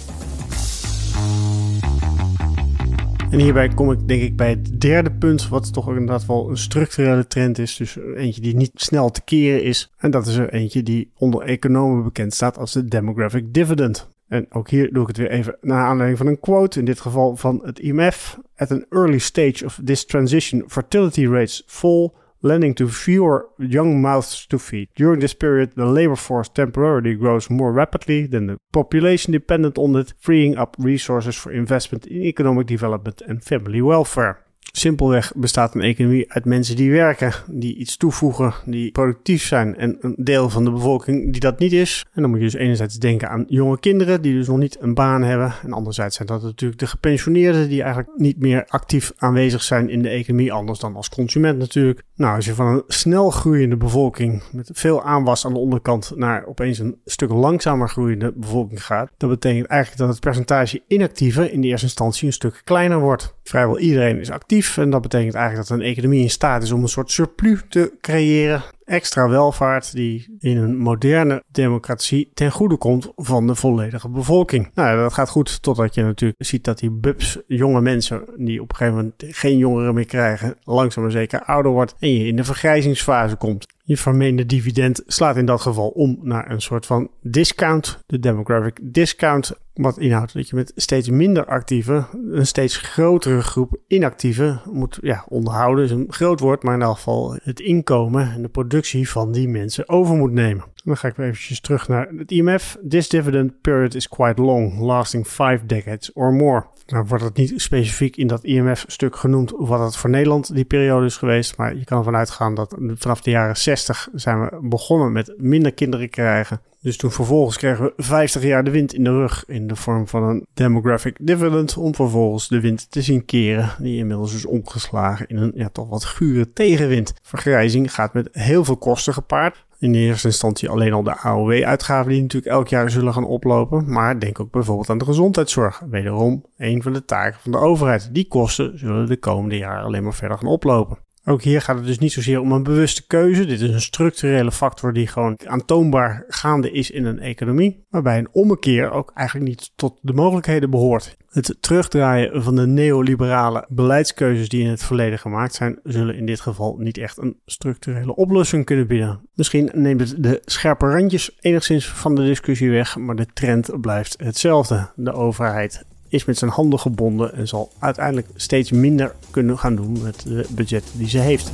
En 3.30 3.38
hierbij 3.38 3.68
kom 3.68 3.92
ik 3.92 4.08
denk 4.08 4.22
ik 4.22 4.36
bij 4.36 4.50
het 4.50 4.80
derde 4.80 5.10
punt, 5.12 5.48
wat 5.48 5.72
toch 5.72 5.88
inderdaad 5.88 6.26
wel 6.26 6.50
een 6.50 6.58
structurele 6.58 7.26
trend 7.26 7.58
is. 7.58 7.76
Dus 7.76 7.98
eentje 8.16 8.40
die 8.40 8.56
niet 8.56 8.70
snel 8.74 9.10
te 9.10 9.22
keren 9.24 9.62
is. 9.62 9.92
En 9.98 10.10
dat 10.10 10.26
is 10.26 10.36
er 10.36 10.52
eentje 10.52 10.82
die 10.82 11.10
onder 11.18 11.42
economen 11.42 12.04
bekend 12.04 12.34
staat 12.34 12.58
als 12.58 12.72
de 12.72 12.84
demographic 12.84 13.54
dividend. 13.54 14.14
En 14.28 14.46
ook 14.50 14.70
hier 14.70 14.92
doe 14.92 15.02
ik 15.02 15.08
het 15.08 15.16
weer 15.16 15.30
even 15.30 15.56
naar 15.60 15.86
aanleiding 15.86 16.18
van 16.18 16.26
een 16.26 16.40
quote, 16.40 16.78
in 16.78 16.84
dit 16.84 17.00
geval 17.00 17.36
van 17.36 17.60
het 17.64 17.78
IMF. 17.78 18.38
At 18.56 18.70
an 18.70 18.86
early 18.90 19.18
stage 19.18 19.64
of 19.64 19.80
this 19.84 20.04
transition, 20.04 20.64
fertility 20.66 21.26
rates 21.26 21.62
fall, 21.66 22.12
lending 22.40 22.76
to 22.76 22.88
fewer 22.88 23.48
young 23.56 24.00
mouths 24.00 24.46
to 24.46 24.58
feed. 24.58 24.88
During 24.94 25.20
this 25.20 25.34
period, 25.34 25.74
the 25.74 25.84
labor 25.84 26.16
force 26.16 26.52
temporarily 26.52 27.16
grows 27.16 27.48
more 27.48 27.72
rapidly 27.72 28.28
than 28.28 28.46
the 28.46 28.58
population 28.70 29.32
dependent 29.32 29.78
on 29.78 29.96
it, 29.96 30.14
freeing 30.18 30.58
up 30.58 30.76
resources 30.78 31.36
for 31.36 31.52
investment 31.52 32.06
in 32.06 32.22
economic 32.22 32.66
development 32.66 33.22
and 33.28 33.44
family 33.44 33.80
welfare. 33.80 34.45
Simpelweg 34.78 35.32
bestaat 35.36 35.74
een 35.74 35.80
economie 35.80 36.32
uit 36.32 36.44
mensen 36.44 36.76
die 36.76 36.90
werken, 36.90 37.32
die 37.46 37.76
iets 37.76 37.96
toevoegen, 37.96 38.54
die 38.64 38.90
productief 38.90 39.42
zijn. 39.42 39.76
En 39.76 39.96
een 40.00 40.14
deel 40.18 40.50
van 40.50 40.64
de 40.64 40.70
bevolking 40.70 41.32
die 41.32 41.40
dat 41.40 41.58
niet 41.58 41.72
is. 41.72 42.04
En 42.12 42.22
dan 42.22 42.30
moet 42.30 42.38
je 42.38 42.44
dus 42.44 42.54
enerzijds 42.54 42.98
denken 42.98 43.28
aan 43.28 43.44
jonge 43.48 43.78
kinderen 43.78 44.22
die 44.22 44.34
dus 44.34 44.46
nog 44.46 44.58
niet 44.58 44.76
een 44.80 44.94
baan 44.94 45.22
hebben. 45.22 45.54
En 45.62 45.72
anderzijds 45.72 46.16
zijn 46.16 46.28
dat 46.28 46.42
natuurlijk 46.42 46.80
de 46.80 46.86
gepensioneerden 46.86 47.68
die 47.68 47.82
eigenlijk 47.82 48.18
niet 48.18 48.38
meer 48.38 48.64
actief 48.68 49.12
aanwezig 49.16 49.62
zijn 49.62 49.90
in 49.90 50.02
de 50.02 50.08
economie. 50.08 50.52
Anders 50.52 50.78
dan 50.78 50.96
als 50.96 51.08
consument 51.08 51.58
natuurlijk. 51.58 52.02
Nou, 52.14 52.36
als 52.36 52.44
je 52.44 52.54
van 52.54 52.66
een 52.66 52.82
snel 52.86 53.30
groeiende 53.30 53.76
bevolking 53.76 54.42
met 54.52 54.70
veel 54.72 55.02
aanwas 55.02 55.46
aan 55.46 55.52
de 55.52 55.58
onderkant 55.58 56.12
naar 56.14 56.46
opeens 56.46 56.78
een 56.78 57.00
stuk 57.04 57.30
langzamer 57.30 57.88
groeiende 57.88 58.32
bevolking 58.36 58.84
gaat. 58.84 59.10
Dat 59.16 59.30
betekent 59.30 59.66
eigenlijk 59.66 60.00
dat 60.00 60.10
het 60.10 60.20
percentage 60.20 60.82
inactieven 60.88 61.52
in 61.52 61.60
de 61.60 61.66
eerste 61.66 61.86
instantie 61.86 62.26
een 62.26 62.32
stuk 62.32 62.60
kleiner 62.64 63.00
wordt. 63.00 63.34
Vrijwel 63.42 63.78
iedereen 63.78 64.20
is 64.20 64.30
actief 64.30 64.65
en 64.76 64.90
dat 64.90 65.02
betekent 65.02 65.34
eigenlijk 65.34 65.68
dat 65.68 65.78
een 65.78 65.84
economie 65.84 66.22
in 66.22 66.30
staat 66.30 66.62
is 66.62 66.72
om 66.72 66.82
een 66.82 66.88
soort 66.88 67.10
surplus 67.10 67.62
te 67.68 67.96
creëren. 68.00 68.62
Extra 68.84 69.28
welvaart 69.28 69.92
die 69.92 70.36
in 70.38 70.56
een 70.56 70.76
moderne 70.76 71.42
democratie 71.50 72.30
ten 72.34 72.50
goede 72.50 72.76
komt 72.76 73.12
van 73.16 73.46
de 73.46 73.54
volledige 73.54 74.08
bevolking. 74.08 74.70
Nou, 74.74 74.98
dat 74.98 75.12
gaat 75.12 75.28
goed 75.28 75.62
totdat 75.62 75.94
je 75.94 76.02
natuurlijk 76.02 76.44
ziet 76.44 76.64
dat 76.64 76.78
die 76.78 76.90
bubs, 76.90 77.38
jonge 77.46 77.80
mensen 77.80 78.24
die 78.36 78.62
op 78.62 78.70
een 78.70 78.76
gegeven 78.76 78.98
moment 78.98 79.24
geen 79.36 79.58
jongeren 79.58 79.94
meer 79.94 80.06
krijgen, 80.06 80.56
langzaam 80.62 81.02
maar 81.02 81.12
zeker 81.12 81.42
ouder 81.42 81.72
wordt 81.72 81.94
en 81.98 82.14
je 82.14 82.26
in 82.26 82.36
de 82.36 82.44
vergrijzingsfase 82.44 83.36
komt. 83.36 83.66
Je 83.82 83.96
vermeende 83.96 84.46
dividend 84.46 85.02
slaat 85.06 85.36
in 85.36 85.46
dat 85.46 85.60
geval 85.60 85.88
om 85.88 86.18
naar 86.22 86.50
een 86.50 86.62
soort 86.62 86.86
van 86.86 87.10
discount, 87.22 87.98
de 88.06 88.18
demographic 88.18 88.78
discount 88.82 89.52
Wat 89.76 89.98
inhoudt 89.98 90.34
dat 90.34 90.48
je 90.48 90.56
met 90.56 90.72
steeds 90.76 91.10
minder 91.10 91.46
actieven 91.46 92.06
een 92.30 92.46
steeds 92.46 92.76
grotere 92.76 93.42
groep 93.42 93.76
inactieven 93.86 94.60
moet 94.70 94.98
ja, 95.00 95.24
onderhouden. 95.28 95.84
is 95.84 95.90
een 95.90 96.06
groot 96.08 96.40
woord, 96.40 96.62
maar 96.62 96.74
in 96.74 96.82
elk 96.82 96.96
geval 96.96 97.36
het 97.42 97.60
inkomen 97.60 98.32
en 98.32 98.42
de 98.42 98.48
productie 98.48 99.10
van 99.10 99.32
die 99.32 99.48
mensen 99.48 99.88
over 99.88 100.16
moet 100.16 100.32
nemen. 100.32 100.64
Dan 100.84 100.96
ga 100.96 101.08
ik 101.08 101.16
weer 101.16 101.26
eventjes 101.26 101.60
terug 101.60 101.88
naar 101.88 102.08
het 102.16 102.30
IMF. 102.30 102.76
This 102.88 103.08
dividend 103.08 103.60
period 103.60 103.94
is 103.94 104.08
quite 104.08 104.42
long, 104.42 104.78
lasting 104.78 105.26
five 105.26 105.60
decades 105.66 106.12
or 106.12 106.32
more. 106.32 106.66
Nou 106.86 107.04
wordt 107.08 107.24
het 107.24 107.36
niet 107.36 107.52
specifiek 107.56 108.16
in 108.16 108.26
dat 108.26 108.44
IMF-stuk 108.44 109.16
genoemd 109.16 109.52
wat 109.56 109.80
het 109.80 109.96
voor 109.96 110.10
Nederland 110.10 110.54
die 110.54 110.64
periode 110.64 111.06
is 111.06 111.16
geweest. 111.16 111.56
Maar 111.56 111.76
je 111.76 111.84
kan 111.84 111.98
ervan 111.98 112.16
uitgaan 112.16 112.54
dat 112.54 112.76
vanaf 112.94 113.20
de 113.20 113.30
jaren 113.30 113.56
60 113.56 114.08
zijn 114.12 114.40
we 114.40 114.58
begonnen 114.60 115.12
met 115.12 115.34
minder 115.36 115.74
kinderen 115.74 116.10
krijgen. 116.10 116.60
Dus 116.86 116.96
toen 116.96 117.10
vervolgens 117.10 117.56
kregen 117.56 117.84
we 117.84 117.92
50 117.96 118.42
jaar 118.42 118.64
de 118.64 118.70
wind 118.70 118.94
in 118.94 119.04
de 119.04 119.10
rug 119.10 119.44
in 119.46 119.66
de 119.66 119.76
vorm 119.76 120.08
van 120.08 120.22
een 120.22 120.46
demographic 120.54 121.16
dividend. 121.20 121.76
Om 121.76 121.94
vervolgens 121.94 122.48
de 122.48 122.60
wind 122.60 122.90
te 122.90 123.02
zien 123.02 123.24
keren, 123.24 123.70
die 123.78 123.98
inmiddels 123.98 124.34
is 124.34 124.46
omgeslagen 124.46 125.26
in 125.26 125.36
een 125.36 125.52
ja, 125.54 125.68
toch 125.68 125.88
wat 125.88 126.04
gure 126.04 126.52
tegenwind. 126.52 127.14
Vergrijzing 127.22 127.94
gaat 127.94 128.14
met 128.14 128.28
heel 128.32 128.64
veel 128.64 128.76
kosten 128.76 129.12
gepaard. 129.12 129.64
In 129.78 129.92
de 129.92 129.98
eerste 129.98 130.26
instantie 130.26 130.68
alleen 130.68 130.92
al 130.92 131.02
de 131.02 131.16
AOW-uitgaven 131.16 132.12
die 132.12 132.22
natuurlijk 132.22 132.52
elk 132.52 132.68
jaar 132.68 132.90
zullen 132.90 133.12
gaan 133.12 133.26
oplopen. 133.26 133.92
Maar 133.92 134.20
denk 134.20 134.40
ook 134.40 134.50
bijvoorbeeld 134.50 134.90
aan 134.90 134.98
de 134.98 135.04
gezondheidszorg. 135.04 135.82
Wederom 135.90 136.44
een 136.56 136.82
van 136.82 136.92
de 136.92 137.04
taken 137.04 137.40
van 137.40 137.52
de 137.52 137.58
overheid. 137.58 138.08
Die 138.12 138.28
kosten 138.28 138.78
zullen 138.78 139.06
de 139.06 139.16
komende 139.16 139.56
jaren 139.56 139.84
alleen 139.84 140.02
maar 140.02 140.14
verder 140.14 140.38
gaan 140.38 140.48
oplopen. 140.48 140.98
Ook 141.28 141.42
hier 141.42 141.60
gaat 141.60 141.76
het 141.76 141.86
dus 141.86 141.98
niet 141.98 142.12
zozeer 142.12 142.40
om 142.40 142.52
een 142.52 142.62
bewuste 142.62 143.06
keuze. 143.06 143.46
Dit 143.46 143.60
is 143.60 143.70
een 143.70 143.80
structurele 143.80 144.52
factor 144.52 144.92
die 144.92 145.06
gewoon 145.06 145.38
aantoonbaar 145.46 146.24
gaande 146.28 146.70
is 146.70 146.90
in 146.90 147.04
een 147.04 147.18
economie. 147.18 147.84
Waarbij 147.90 148.18
een 148.18 148.28
ommekeer 148.32 148.90
ook 148.90 149.10
eigenlijk 149.14 149.48
niet 149.48 149.70
tot 149.76 149.98
de 150.00 150.12
mogelijkheden 150.12 150.70
behoort. 150.70 151.16
Het 151.28 151.56
terugdraaien 151.60 152.42
van 152.42 152.56
de 152.56 152.66
neoliberale 152.66 153.66
beleidskeuzes 153.68 154.48
die 154.48 154.62
in 154.62 154.70
het 154.70 154.84
verleden 154.84 155.18
gemaakt 155.18 155.54
zijn, 155.54 155.78
zullen 155.82 156.16
in 156.16 156.26
dit 156.26 156.40
geval 156.40 156.76
niet 156.78 156.98
echt 156.98 157.18
een 157.18 157.36
structurele 157.46 158.14
oplossing 158.14 158.64
kunnen 158.64 158.86
bieden. 158.86 159.20
Misschien 159.34 159.70
neemt 159.74 160.00
het 160.00 160.22
de 160.22 160.42
scherpe 160.44 160.86
randjes 160.86 161.36
enigszins 161.40 161.88
van 161.88 162.14
de 162.14 162.24
discussie 162.24 162.70
weg, 162.70 162.96
maar 162.96 163.16
de 163.16 163.26
trend 163.34 163.80
blijft 163.80 164.16
hetzelfde. 164.18 164.90
De 164.94 165.12
overheid 165.12 165.84
is 166.08 166.24
met 166.24 166.38
zijn 166.38 166.50
handen 166.50 166.78
gebonden 166.78 167.34
en 167.34 167.48
zal 167.48 167.70
uiteindelijk 167.78 168.28
steeds 168.34 168.70
minder 168.70 169.14
kunnen 169.30 169.58
gaan 169.58 169.76
doen 169.76 170.02
met 170.02 170.22
de 170.22 170.46
budget 170.50 170.84
die 170.92 171.08
ze 171.08 171.18
heeft. 171.18 171.52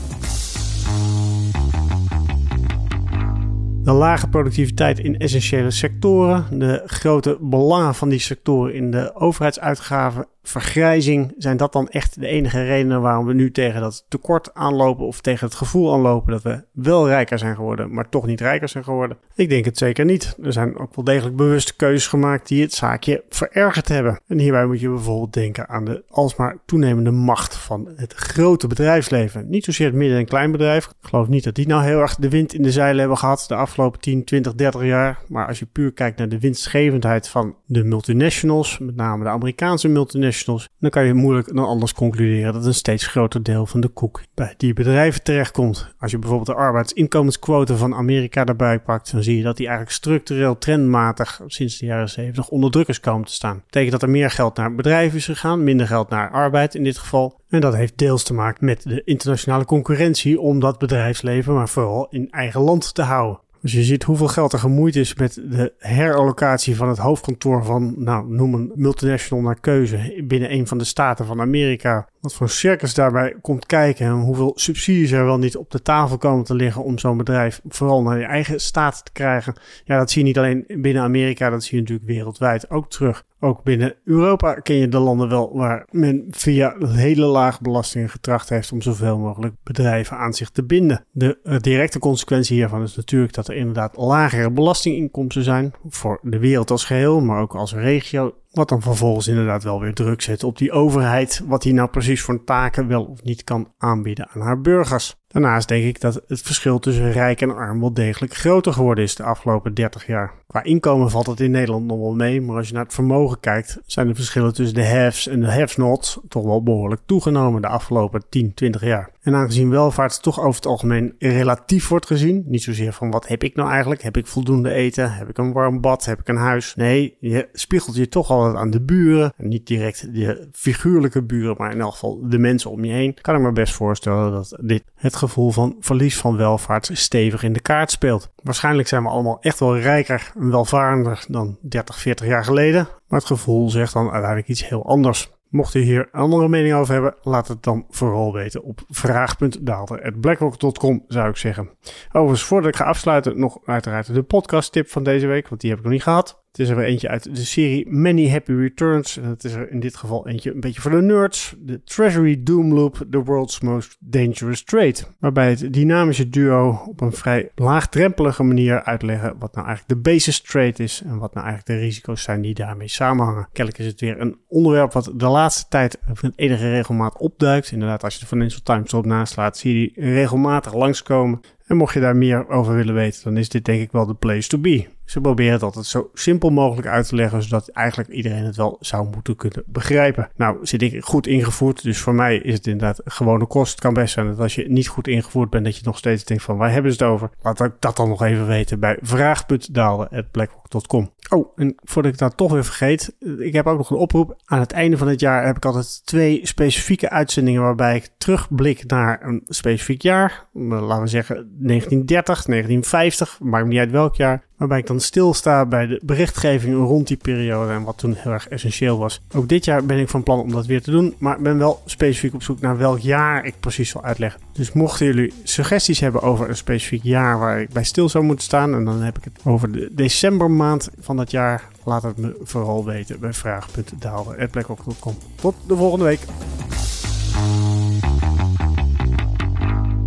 De 3.85 3.92
lage 3.92 4.28
productiviteit 4.28 4.99
in 4.99 5.18
essentiële 5.18 5.71
sectoren, 5.71 6.59
de 6.59 6.82
grote 6.87 7.38
belangen 7.40 7.94
van 7.94 8.09
die 8.09 8.18
sectoren 8.18 8.75
in 8.75 8.90
de 8.90 9.14
overheidsuitgaven 9.14 10.26
vergrijzing, 10.42 11.34
zijn 11.38 11.56
dat 11.56 11.72
dan 11.72 11.88
echt 11.88 12.20
de 12.20 12.26
enige 12.26 12.64
redenen 12.64 13.00
waarom 13.00 13.26
we 13.26 13.32
nu 13.32 13.50
tegen 13.50 13.80
dat 13.80 14.04
tekort 14.08 14.54
aanlopen 14.54 15.06
of 15.06 15.20
tegen 15.20 15.46
het 15.46 15.56
gevoel 15.56 15.92
aanlopen 15.92 16.32
dat 16.32 16.42
we 16.42 16.64
wel 16.72 17.08
rijker 17.08 17.38
zijn 17.38 17.54
geworden, 17.54 17.94
maar 17.94 18.08
toch 18.08 18.26
niet 18.26 18.40
rijker 18.40 18.68
zijn 18.68 18.84
geworden? 18.84 19.16
Ik 19.34 19.49
denk 19.49 19.64
het 19.64 19.78
zeker 19.78 20.04
niet. 20.04 20.37
Er 20.42 20.52
zijn 20.52 20.78
ook 20.78 20.94
wel 20.94 21.04
degelijk 21.04 21.37
bewuste 21.37 21.76
keuzes 21.76 22.06
gemaakt 22.06 22.49
die 22.49 22.62
het 22.62 22.72
zaakje 22.72 23.25
verergerd 23.28 23.88
hebben. 23.88 24.20
En 24.26 24.38
hierbij 24.38 24.66
moet 24.66 24.80
je 24.80 24.88
bijvoorbeeld 24.88 25.32
denken 25.32 25.68
aan 25.68 25.84
de 25.84 26.04
alsmaar 26.08 26.56
toenemende 26.66 27.11
macht 27.11 27.56
van 27.56 27.88
het 27.96 28.12
grote 28.12 28.66
bedrijfsleven. 28.66 29.50
Niet 29.50 29.64
zozeer 29.64 29.87
het 29.87 29.94
midden- 29.94 30.18
en 30.18 30.26
kleinbedrijf. 30.26 30.87
Ik 30.87 31.08
geloof 31.08 31.28
niet 31.28 31.44
dat 31.44 31.54
die 31.54 31.66
nou 31.66 31.84
heel 31.84 32.00
erg 32.00 32.14
de 32.14 32.28
wind 32.28 32.54
in 32.54 32.62
de 32.62 32.72
zeilen 32.72 32.99
hebben 32.99 33.18
gehad 33.18 33.44
de 33.49 33.54
afgelopen 33.54 34.00
10, 34.00 34.25
20, 34.25 34.54
30 34.54 34.84
jaar. 34.84 35.18
Maar 35.28 35.46
als 35.46 35.58
je 35.58 35.66
puur 35.66 35.92
kijkt 35.92 36.18
naar 36.18 36.28
de 36.28 36.38
winstgevendheid 36.38 37.28
van 37.28 37.56
de 37.66 37.84
multinationals, 37.84 38.78
met 38.78 38.96
name 38.96 39.25
de 39.25 39.30
Amerikaanse 39.30 39.88
multinationals, 39.88 40.31
dan 40.78 40.90
kan 40.90 41.04
je 41.04 41.14
moeilijk 41.14 41.54
dan 41.54 41.66
anders 41.66 41.92
concluderen 41.92 42.52
dat 42.52 42.66
een 42.66 42.74
steeds 42.74 43.06
groter 43.06 43.42
deel 43.42 43.66
van 43.66 43.80
de 43.80 43.88
koek 43.88 44.22
bij 44.34 44.54
die 44.56 44.72
bedrijven 44.72 45.22
terechtkomt. 45.22 45.94
Als 45.98 46.10
je 46.10 46.18
bijvoorbeeld 46.18 46.48
de 46.48 46.62
arbeidsinkomensquote 46.62 47.76
van 47.76 47.94
Amerika 47.94 48.44
erbij 48.44 48.80
pakt, 48.80 49.12
dan 49.12 49.22
zie 49.22 49.36
je 49.36 49.42
dat 49.42 49.56
die 49.56 49.66
eigenlijk 49.66 49.96
structureel 49.96 50.58
trendmatig 50.58 51.40
sinds 51.46 51.78
de 51.78 51.86
jaren 51.86 52.08
70 52.08 52.48
onder 52.48 52.70
druk 52.70 52.88
is 52.88 53.00
komen 53.00 53.26
te 53.26 53.32
staan. 53.32 53.54
Dat 53.54 53.64
betekent 53.64 53.92
dat 53.92 54.02
er 54.02 54.10
meer 54.10 54.30
geld 54.30 54.56
naar 54.56 54.74
bedrijven 54.74 55.18
is 55.18 55.24
gegaan, 55.24 55.64
minder 55.64 55.86
geld 55.86 56.08
naar 56.08 56.30
arbeid 56.30 56.74
in 56.74 56.84
dit 56.84 56.98
geval. 56.98 57.40
En 57.48 57.60
dat 57.60 57.74
heeft 57.74 57.98
deels 57.98 58.24
te 58.24 58.34
maken 58.34 58.64
met 58.64 58.82
de 58.82 59.02
internationale 59.04 59.64
concurrentie 59.64 60.40
om 60.40 60.60
dat 60.60 60.78
bedrijfsleven, 60.78 61.54
maar 61.54 61.68
vooral 61.68 62.06
in 62.10 62.30
eigen 62.30 62.60
land 62.60 62.94
te 62.94 63.02
houden. 63.02 63.40
Dus 63.62 63.73
je 63.73 63.83
ziet 63.83 64.02
hoeveel 64.02 64.28
geld 64.28 64.52
er 64.52 64.59
gemoeid 64.59 64.97
is 64.97 65.14
met 65.14 65.35
de 65.35 65.73
herallocatie 65.78 66.76
van 66.76 66.88
het 66.88 66.99
hoofdkantoor 66.99 67.64
van, 67.64 67.95
nou, 67.97 68.28
noem 68.28 68.54
een 68.54 68.73
multinational 68.75 69.42
naar 69.42 69.61
keuze 69.61 70.23
binnen 70.25 70.52
een 70.52 70.66
van 70.66 70.78
de 70.78 70.85
staten 70.85 71.26
van 71.26 71.40
Amerika. 71.40 72.08
Wat 72.23 72.35
voor 72.35 72.49
circus 72.49 72.95
daarbij 72.95 73.37
komt 73.41 73.67
kijken 73.67 74.06
en 74.06 74.13
hoeveel 74.13 74.52
subsidies 74.54 75.11
er 75.11 75.25
wel 75.25 75.39
niet 75.39 75.56
op 75.56 75.71
de 75.71 75.82
tafel 75.82 76.19
komen 76.19 76.45
te 76.45 76.54
liggen 76.54 76.85
om 76.85 76.99
zo'n 76.99 77.17
bedrijf 77.17 77.61
vooral 77.69 78.02
naar 78.02 78.19
je 78.19 78.25
eigen 78.25 78.61
staat 78.61 79.04
te 79.04 79.13
krijgen. 79.13 79.54
Ja, 79.85 79.99
dat 79.99 80.11
zie 80.11 80.21
je 80.21 80.26
niet 80.26 80.39
alleen 80.39 80.65
binnen 80.67 81.02
Amerika, 81.02 81.50
dat 81.50 81.63
zie 81.63 81.75
je 81.75 81.80
natuurlijk 81.80 82.08
wereldwijd 82.08 82.71
ook 82.71 82.91
terug. 82.91 83.25
Ook 83.41 83.63
binnen 83.63 83.95
Europa 84.04 84.54
ken 84.54 84.76
je 84.76 84.89
de 84.89 84.99
landen 84.99 85.28
wel 85.28 85.56
waar 85.56 85.87
men 85.91 86.26
via 86.30 86.76
hele 86.87 87.26
laag 87.26 87.61
belastingen 87.61 88.08
getracht 88.08 88.49
heeft 88.49 88.73
om 88.73 88.82
zoveel 88.82 89.19
mogelijk 89.19 89.54
bedrijven 89.63 90.17
aan 90.17 90.35
zich 90.35 90.50
te 90.50 90.65
binden. 90.65 91.04
De 91.11 91.39
eh, 91.43 91.58
directe 91.58 91.99
consequentie 91.99 92.56
hiervan 92.56 92.82
is 92.82 92.97
natuurlijk 92.97 93.32
dat 93.32 93.49
er 93.49 93.54
inderdaad 93.54 93.97
lagere 93.97 94.50
belastinginkomsten 94.50 95.43
zijn 95.43 95.73
voor 95.89 96.19
de 96.23 96.39
wereld 96.39 96.71
als 96.71 96.85
geheel, 96.85 97.21
maar 97.21 97.41
ook 97.41 97.54
als 97.54 97.75
regio. 97.75 98.35
Wat 98.52 98.69
dan 98.69 98.82
vervolgens 98.82 99.28
inderdaad 99.28 99.62
wel 99.62 99.80
weer 99.80 99.95
druk 99.95 100.23
zet 100.23 100.45
op 100.45 100.58
die 100.58 100.73
overheid, 100.73 101.43
wat 101.47 101.62
die 101.62 101.73
nou 101.73 101.88
precies 101.88 102.23
voor 102.23 102.45
taken 102.45 102.88
wel 102.88 103.04
of 103.04 103.23
niet 103.23 103.45
kan 103.45 103.73
aanbieden 103.78 104.28
aan 104.28 104.41
haar 104.41 104.60
burgers. 104.60 105.22
Daarnaast 105.32 105.68
denk 105.68 105.84
ik 105.84 106.00
dat 106.00 106.23
het 106.26 106.40
verschil 106.40 106.78
tussen 106.78 107.12
rijk 107.12 107.40
en 107.40 107.54
arm 107.54 107.80
wel 107.80 107.95
degelijk 107.95 108.34
groter 108.34 108.73
geworden 108.73 109.04
is 109.04 109.14
de 109.14 109.23
afgelopen 109.23 109.75
30 109.75 110.06
jaar. 110.06 110.32
Qua 110.47 110.62
inkomen 110.62 111.10
valt 111.10 111.26
het 111.26 111.40
in 111.40 111.50
Nederland 111.50 111.86
nog 111.86 111.99
wel 111.99 112.14
mee, 112.14 112.40
maar 112.40 112.56
als 112.56 112.68
je 112.68 112.75
naar 112.75 112.84
het 112.84 112.95
vermogen 112.95 113.40
kijkt, 113.40 113.78
zijn 113.86 114.06
de 114.06 114.14
verschillen 114.14 114.54
tussen 114.54 114.75
de 114.75 114.86
haves 114.86 115.26
en 115.28 115.40
de 115.40 115.52
have-nots 115.52 116.21
toch 116.28 116.45
wel 116.45 116.62
behoorlijk 116.62 117.00
toegenomen 117.06 117.62
de 117.62 117.68
afgelopen 117.68 118.23
10, 118.28 118.54
20 118.54 118.84
jaar. 118.84 119.10
En 119.23 119.34
aangezien 119.34 119.71
welvaart 119.71 120.23
toch 120.23 120.40
over 120.40 120.54
het 120.54 120.66
algemeen 120.66 121.14
relatief 121.18 121.88
wordt 121.88 122.06
gezien, 122.06 122.42
niet 122.47 122.62
zozeer 122.62 122.92
van 122.92 123.10
wat 123.10 123.28
heb 123.28 123.45
ik 123.45 123.56
nou 123.56 123.71
eigenlijk, 123.71 124.02
heb 124.02 124.16
ik 124.16 124.26
voldoende 124.26 124.73
eten, 124.73 125.12
heb 125.12 125.28
ik 125.28 125.38
een 125.38 125.52
warm 125.52 125.80
bad, 125.80 126.04
heb 126.04 126.21
ik 126.21 126.28
een 126.28 126.36
huis. 126.36 126.75
Nee, 126.75 127.16
je 127.21 127.49
spiegelt 127.52 127.97
je 127.97 128.08
toch 128.08 128.30
altijd 128.30 128.56
aan 128.56 128.71
de 128.71 128.80
buren, 128.80 129.32
en 129.36 129.49
niet 129.49 129.66
direct 129.66 130.14
de 130.14 130.49
figuurlijke 130.52 131.23
buren, 131.23 131.54
maar 131.58 131.73
in 131.73 131.80
elk 131.80 131.92
geval 131.92 132.28
de 132.28 132.38
mensen 132.38 132.71
om 132.71 132.84
je 132.84 132.92
heen. 132.92 133.14
Kan 133.21 133.34
ik 133.34 133.40
me 133.40 133.52
best 133.52 133.75
voorstellen 133.75 134.32
dat 134.32 134.58
dit 134.60 134.84
het 135.02 135.17
gevoel 135.17 135.50
van 135.50 135.76
verlies 135.80 136.19
van 136.19 136.36
welvaart 136.36 136.91
stevig 136.93 137.43
in 137.43 137.52
de 137.52 137.60
kaart 137.60 137.91
speelt. 137.91 138.30
Waarschijnlijk 138.43 138.88
zijn 138.88 139.02
we 139.02 139.08
allemaal 139.08 139.41
echt 139.41 139.58
wel 139.58 139.78
rijker 139.78 140.32
en 140.38 140.50
welvarender 140.50 141.25
dan 141.28 141.58
30, 141.60 141.99
40 141.99 142.26
jaar 142.26 142.45
geleden. 142.45 142.88
Maar 143.08 143.19
het 143.19 143.28
gevoel 143.28 143.71
zegt 143.71 143.93
dan 143.93 144.10
uiteindelijk 144.10 144.49
iets 144.49 144.69
heel 144.69 144.86
anders. 144.86 145.30
Mocht 145.49 145.75
u 145.75 145.80
hier 145.80 146.08
een 146.12 146.21
andere 146.21 146.49
mening 146.49 146.75
over 146.75 146.93
hebben, 146.93 147.15
laat 147.23 147.49
het 147.49 147.62
dan 147.62 147.86
vooral 147.91 148.32
weten 148.32 148.62
op 148.62 148.80
vraag.daalder.blackrock.com 148.88 151.04
zou 151.08 151.28
ik 151.28 151.36
zeggen. 151.36 151.71
Overigens, 152.12 152.45
voordat 152.45 152.71
ik 152.71 152.76
ga 152.76 152.84
afsluiten, 152.84 153.38
nog 153.38 153.58
uiteraard 153.65 154.15
de 154.15 154.23
podcast 154.23 154.73
tip 154.73 154.88
van 154.88 155.02
deze 155.02 155.26
week, 155.26 155.49
want 155.49 155.60
die 155.60 155.71
heb 155.71 155.78
ik 155.78 155.84
nog 155.84 155.95
niet 155.95 156.02
gehad. 156.02 156.42
Het 156.52 156.60
is 156.60 156.69
er 156.69 156.76
weer 156.76 156.84
eentje 156.84 157.08
uit 157.08 157.36
de 157.36 157.45
serie 157.45 157.91
Many 157.91 158.28
Happy 158.28 158.52
Returns. 158.52 159.17
En 159.17 159.25
het 159.25 159.45
is 159.45 159.52
er 159.52 159.71
in 159.71 159.80
dit 159.80 159.97
geval 159.97 160.28
eentje 160.28 160.54
een 160.54 160.60
beetje 160.60 160.80
voor 160.80 160.91
de 160.91 161.02
nerds. 161.02 161.54
De 161.58 161.82
Treasury 161.84 162.43
Doom 162.43 162.75
Loop, 162.75 163.06
the 163.10 163.23
world's 163.23 163.60
most 163.60 163.97
dangerous 164.00 164.62
trade. 164.62 164.95
Waarbij 165.19 165.50
het 165.50 165.73
dynamische 165.73 166.28
duo 166.28 166.82
op 166.86 167.00
een 167.00 167.12
vrij 167.12 167.50
laagdrempelige 167.54 168.43
manier 168.43 168.82
uitleggen 168.82 169.34
wat 169.38 169.54
nou 169.54 169.67
eigenlijk 169.67 170.04
de 170.04 170.10
basis 170.10 170.41
trade 170.41 170.82
is. 170.82 171.02
En 171.04 171.19
wat 171.19 171.34
nou 171.34 171.47
eigenlijk 171.47 171.78
de 171.78 171.86
risico's 171.86 172.23
zijn 172.23 172.41
die 172.41 172.54
daarmee 172.54 172.88
samenhangen. 172.88 173.49
Kennelijk 173.52 173.84
is 173.84 173.91
het 173.91 174.00
weer 174.00 174.21
een 174.21 174.36
onderwerp 174.49 174.93
wat 174.93 175.12
de 175.15 175.28
laatste 175.28 175.69
tijd 175.69 175.99
met 176.23 176.32
enige 176.36 176.71
regelmaat 176.71 177.19
opduikt. 177.19 177.71
Inderdaad, 177.71 178.04
als 178.04 178.15
je 178.15 178.21
de 178.21 178.26
Financial 178.26 178.62
Times 178.62 178.93
erop 178.93 179.06
naslaat, 179.06 179.56
zie 179.56 179.78
je 179.78 179.78
die 179.78 180.12
regelmatig 180.12 180.75
langskomen. 180.75 181.41
En 181.66 181.76
mocht 181.76 181.94
je 181.94 182.00
daar 182.00 182.16
meer 182.16 182.48
over 182.48 182.75
willen 182.75 182.94
weten, 182.94 183.25
dan 183.25 183.36
is 183.36 183.48
dit 183.48 183.64
denk 183.64 183.82
ik 183.82 183.92
wel 183.92 184.06
de 184.06 184.14
place 184.14 184.48
to 184.48 184.58
be. 184.58 184.86
Ze 185.04 185.20
proberen 185.20 185.52
het 185.52 185.62
altijd 185.62 185.86
zo 185.86 186.10
simpel 186.14 186.50
mogelijk 186.50 186.86
uit 186.86 187.08
te 187.08 187.14
leggen, 187.14 187.42
zodat 187.42 187.68
eigenlijk 187.68 188.10
iedereen 188.10 188.44
het 188.44 188.56
wel 188.56 188.76
zou 188.80 189.08
moeten 189.14 189.36
kunnen 189.36 189.62
begrijpen. 189.66 190.30
Nou, 190.36 190.58
zit 190.62 190.82
ik 190.82 191.04
goed 191.04 191.26
ingevoerd, 191.26 191.82
dus 191.82 191.98
voor 191.98 192.14
mij 192.14 192.36
is 192.36 192.54
het 192.54 192.66
inderdaad 192.66 193.00
gewone 193.04 193.46
kost. 193.46 193.70
Het 193.70 193.80
kan 193.80 193.94
best 193.94 194.14
zijn 194.14 194.26
dat 194.26 194.38
als 194.38 194.54
je 194.54 194.68
niet 194.68 194.88
goed 194.88 195.08
ingevoerd 195.08 195.50
bent, 195.50 195.64
dat 195.64 195.76
je 195.76 195.82
nog 195.84 195.98
steeds 195.98 196.25
denkt 196.25 196.42
van 196.42 196.56
waar 196.56 196.72
hebben 196.72 196.92
ze 196.92 197.02
het 197.02 197.12
over? 197.12 197.30
Laat 197.42 197.60
ik 197.60 197.72
dat 197.78 197.96
dan 197.96 198.08
nog 198.08 198.22
even 198.22 198.46
weten 198.46 198.80
bij 198.80 198.98
vraag.daalde.blackrock.com. 199.00 201.10
Oh, 201.32 201.52
en 201.56 201.75
voordat 201.82 202.12
ik 202.12 202.18
dat 202.18 202.36
toch 202.36 202.52
weer 202.52 202.64
vergeet, 202.64 203.16
ik 203.38 203.52
heb 203.52 203.66
ook 203.66 203.76
nog 203.76 203.90
een 203.90 203.97
oproep. 203.97 204.36
Aan 204.45 204.60
het 204.60 204.73
einde 204.73 204.97
van 204.97 205.08
het 205.08 205.21
jaar 205.21 205.47
heb 205.47 205.56
ik 205.56 205.64
altijd 205.64 206.06
twee 206.06 206.47
specifieke 206.47 207.10
uitzendingen 207.10 207.62
waarbij 207.62 207.97
ik 207.97 208.10
terugblik 208.18 208.86
naar 208.86 209.26
een 209.26 209.42
specifiek 209.45 210.02
jaar. 210.02 210.47
Laten 210.52 211.02
we 211.02 211.08
zeggen 211.08 211.34
1930, 211.36 212.45
1950, 212.45 213.40
maakt 213.40 213.66
niet 213.66 213.78
uit 213.78 213.90
welk 213.90 214.14
jaar 214.14 214.45
waarbij 214.62 214.80
ik 214.80 214.86
dan 214.86 215.00
stilsta 215.00 215.66
bij 215.66 215.86
de 215.86 216.00
berichtgeving 216.04 216.75
rond 216.75 217.06
die 217.06 217.16
periode 217.16 217.72
en 217.72 217.82
wat 217.82 217.98
toen 217.98 218.14
heel 218.14 218.32
erg 218.32 218.48
essentieel 218.48 218.98
was. 218.98 219.20
Ook 219.34 219.48
dit 219.48 219.64
jaar 219.64 219.84
ben 219.84 219.98
ik 219.98 220.08
van 220.08 220.22
plan 220.22 220.40
om 220.40 220.52
dat 220.52 220.66
weer 220.66 220.82
te 220.82 220.90
doen, 220.90 221.14
maar 221.18 221.40
ben 221.40 221.58
wel 221.58 221.82
specifiek 221.84 222.34
op 222.34 222.42
zoek 222.42 222.60
naar 222.60 222.78
welk 222.78 222.98
jaar 222.98 223.44
ik 223.44 223.54
precies 223.60 223.90
zal 223.90 224.04
uitleggen. 224.04 224.40
Dus 224.52 224.72
mochten 224.72 225.06
jullie 225.06 225.32
suggesties 225.42 226.00
hebben 226.00 226.22
over 226.22 226.48
een 226.48 226.56
specifiek 226.56 227.02
jaar 227.02 227.38
waar 227.38 227.60
ik 227.60 227.68
bij 227.68 227.84
stil 227.84 228.08
zou 228.08 228.25
moeten 228.25 228.44
staan, 228.44 228.75
en 228.75 228.84
dan 228.84 229.02
heb 229.02 229.18
ik 229.18 229.25
het 229.25 229.38
over 229.44 229.72
de 229.72 229.88
decembermaand 229.92 230.90
van 231.00 231.16
dat 231.16 231.30
jaar, 231.30 231.68
laat 231.84 232.02
het 232.02 232.18
me 232.18 232.36
vooral 232.42 232.84
weten 232.84 233.20
bij 233.20 233.32
vraag.daalder.blackrock.com. 233.32 235.16
Tot 235.34 235.54
de 235.66 235.76
volgende 235.76 236.04
week. 236.04 236.20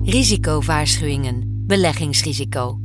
Risicowaarschuwingen. 0.04 1.44
Beleggingsrisico. 1.68 2.85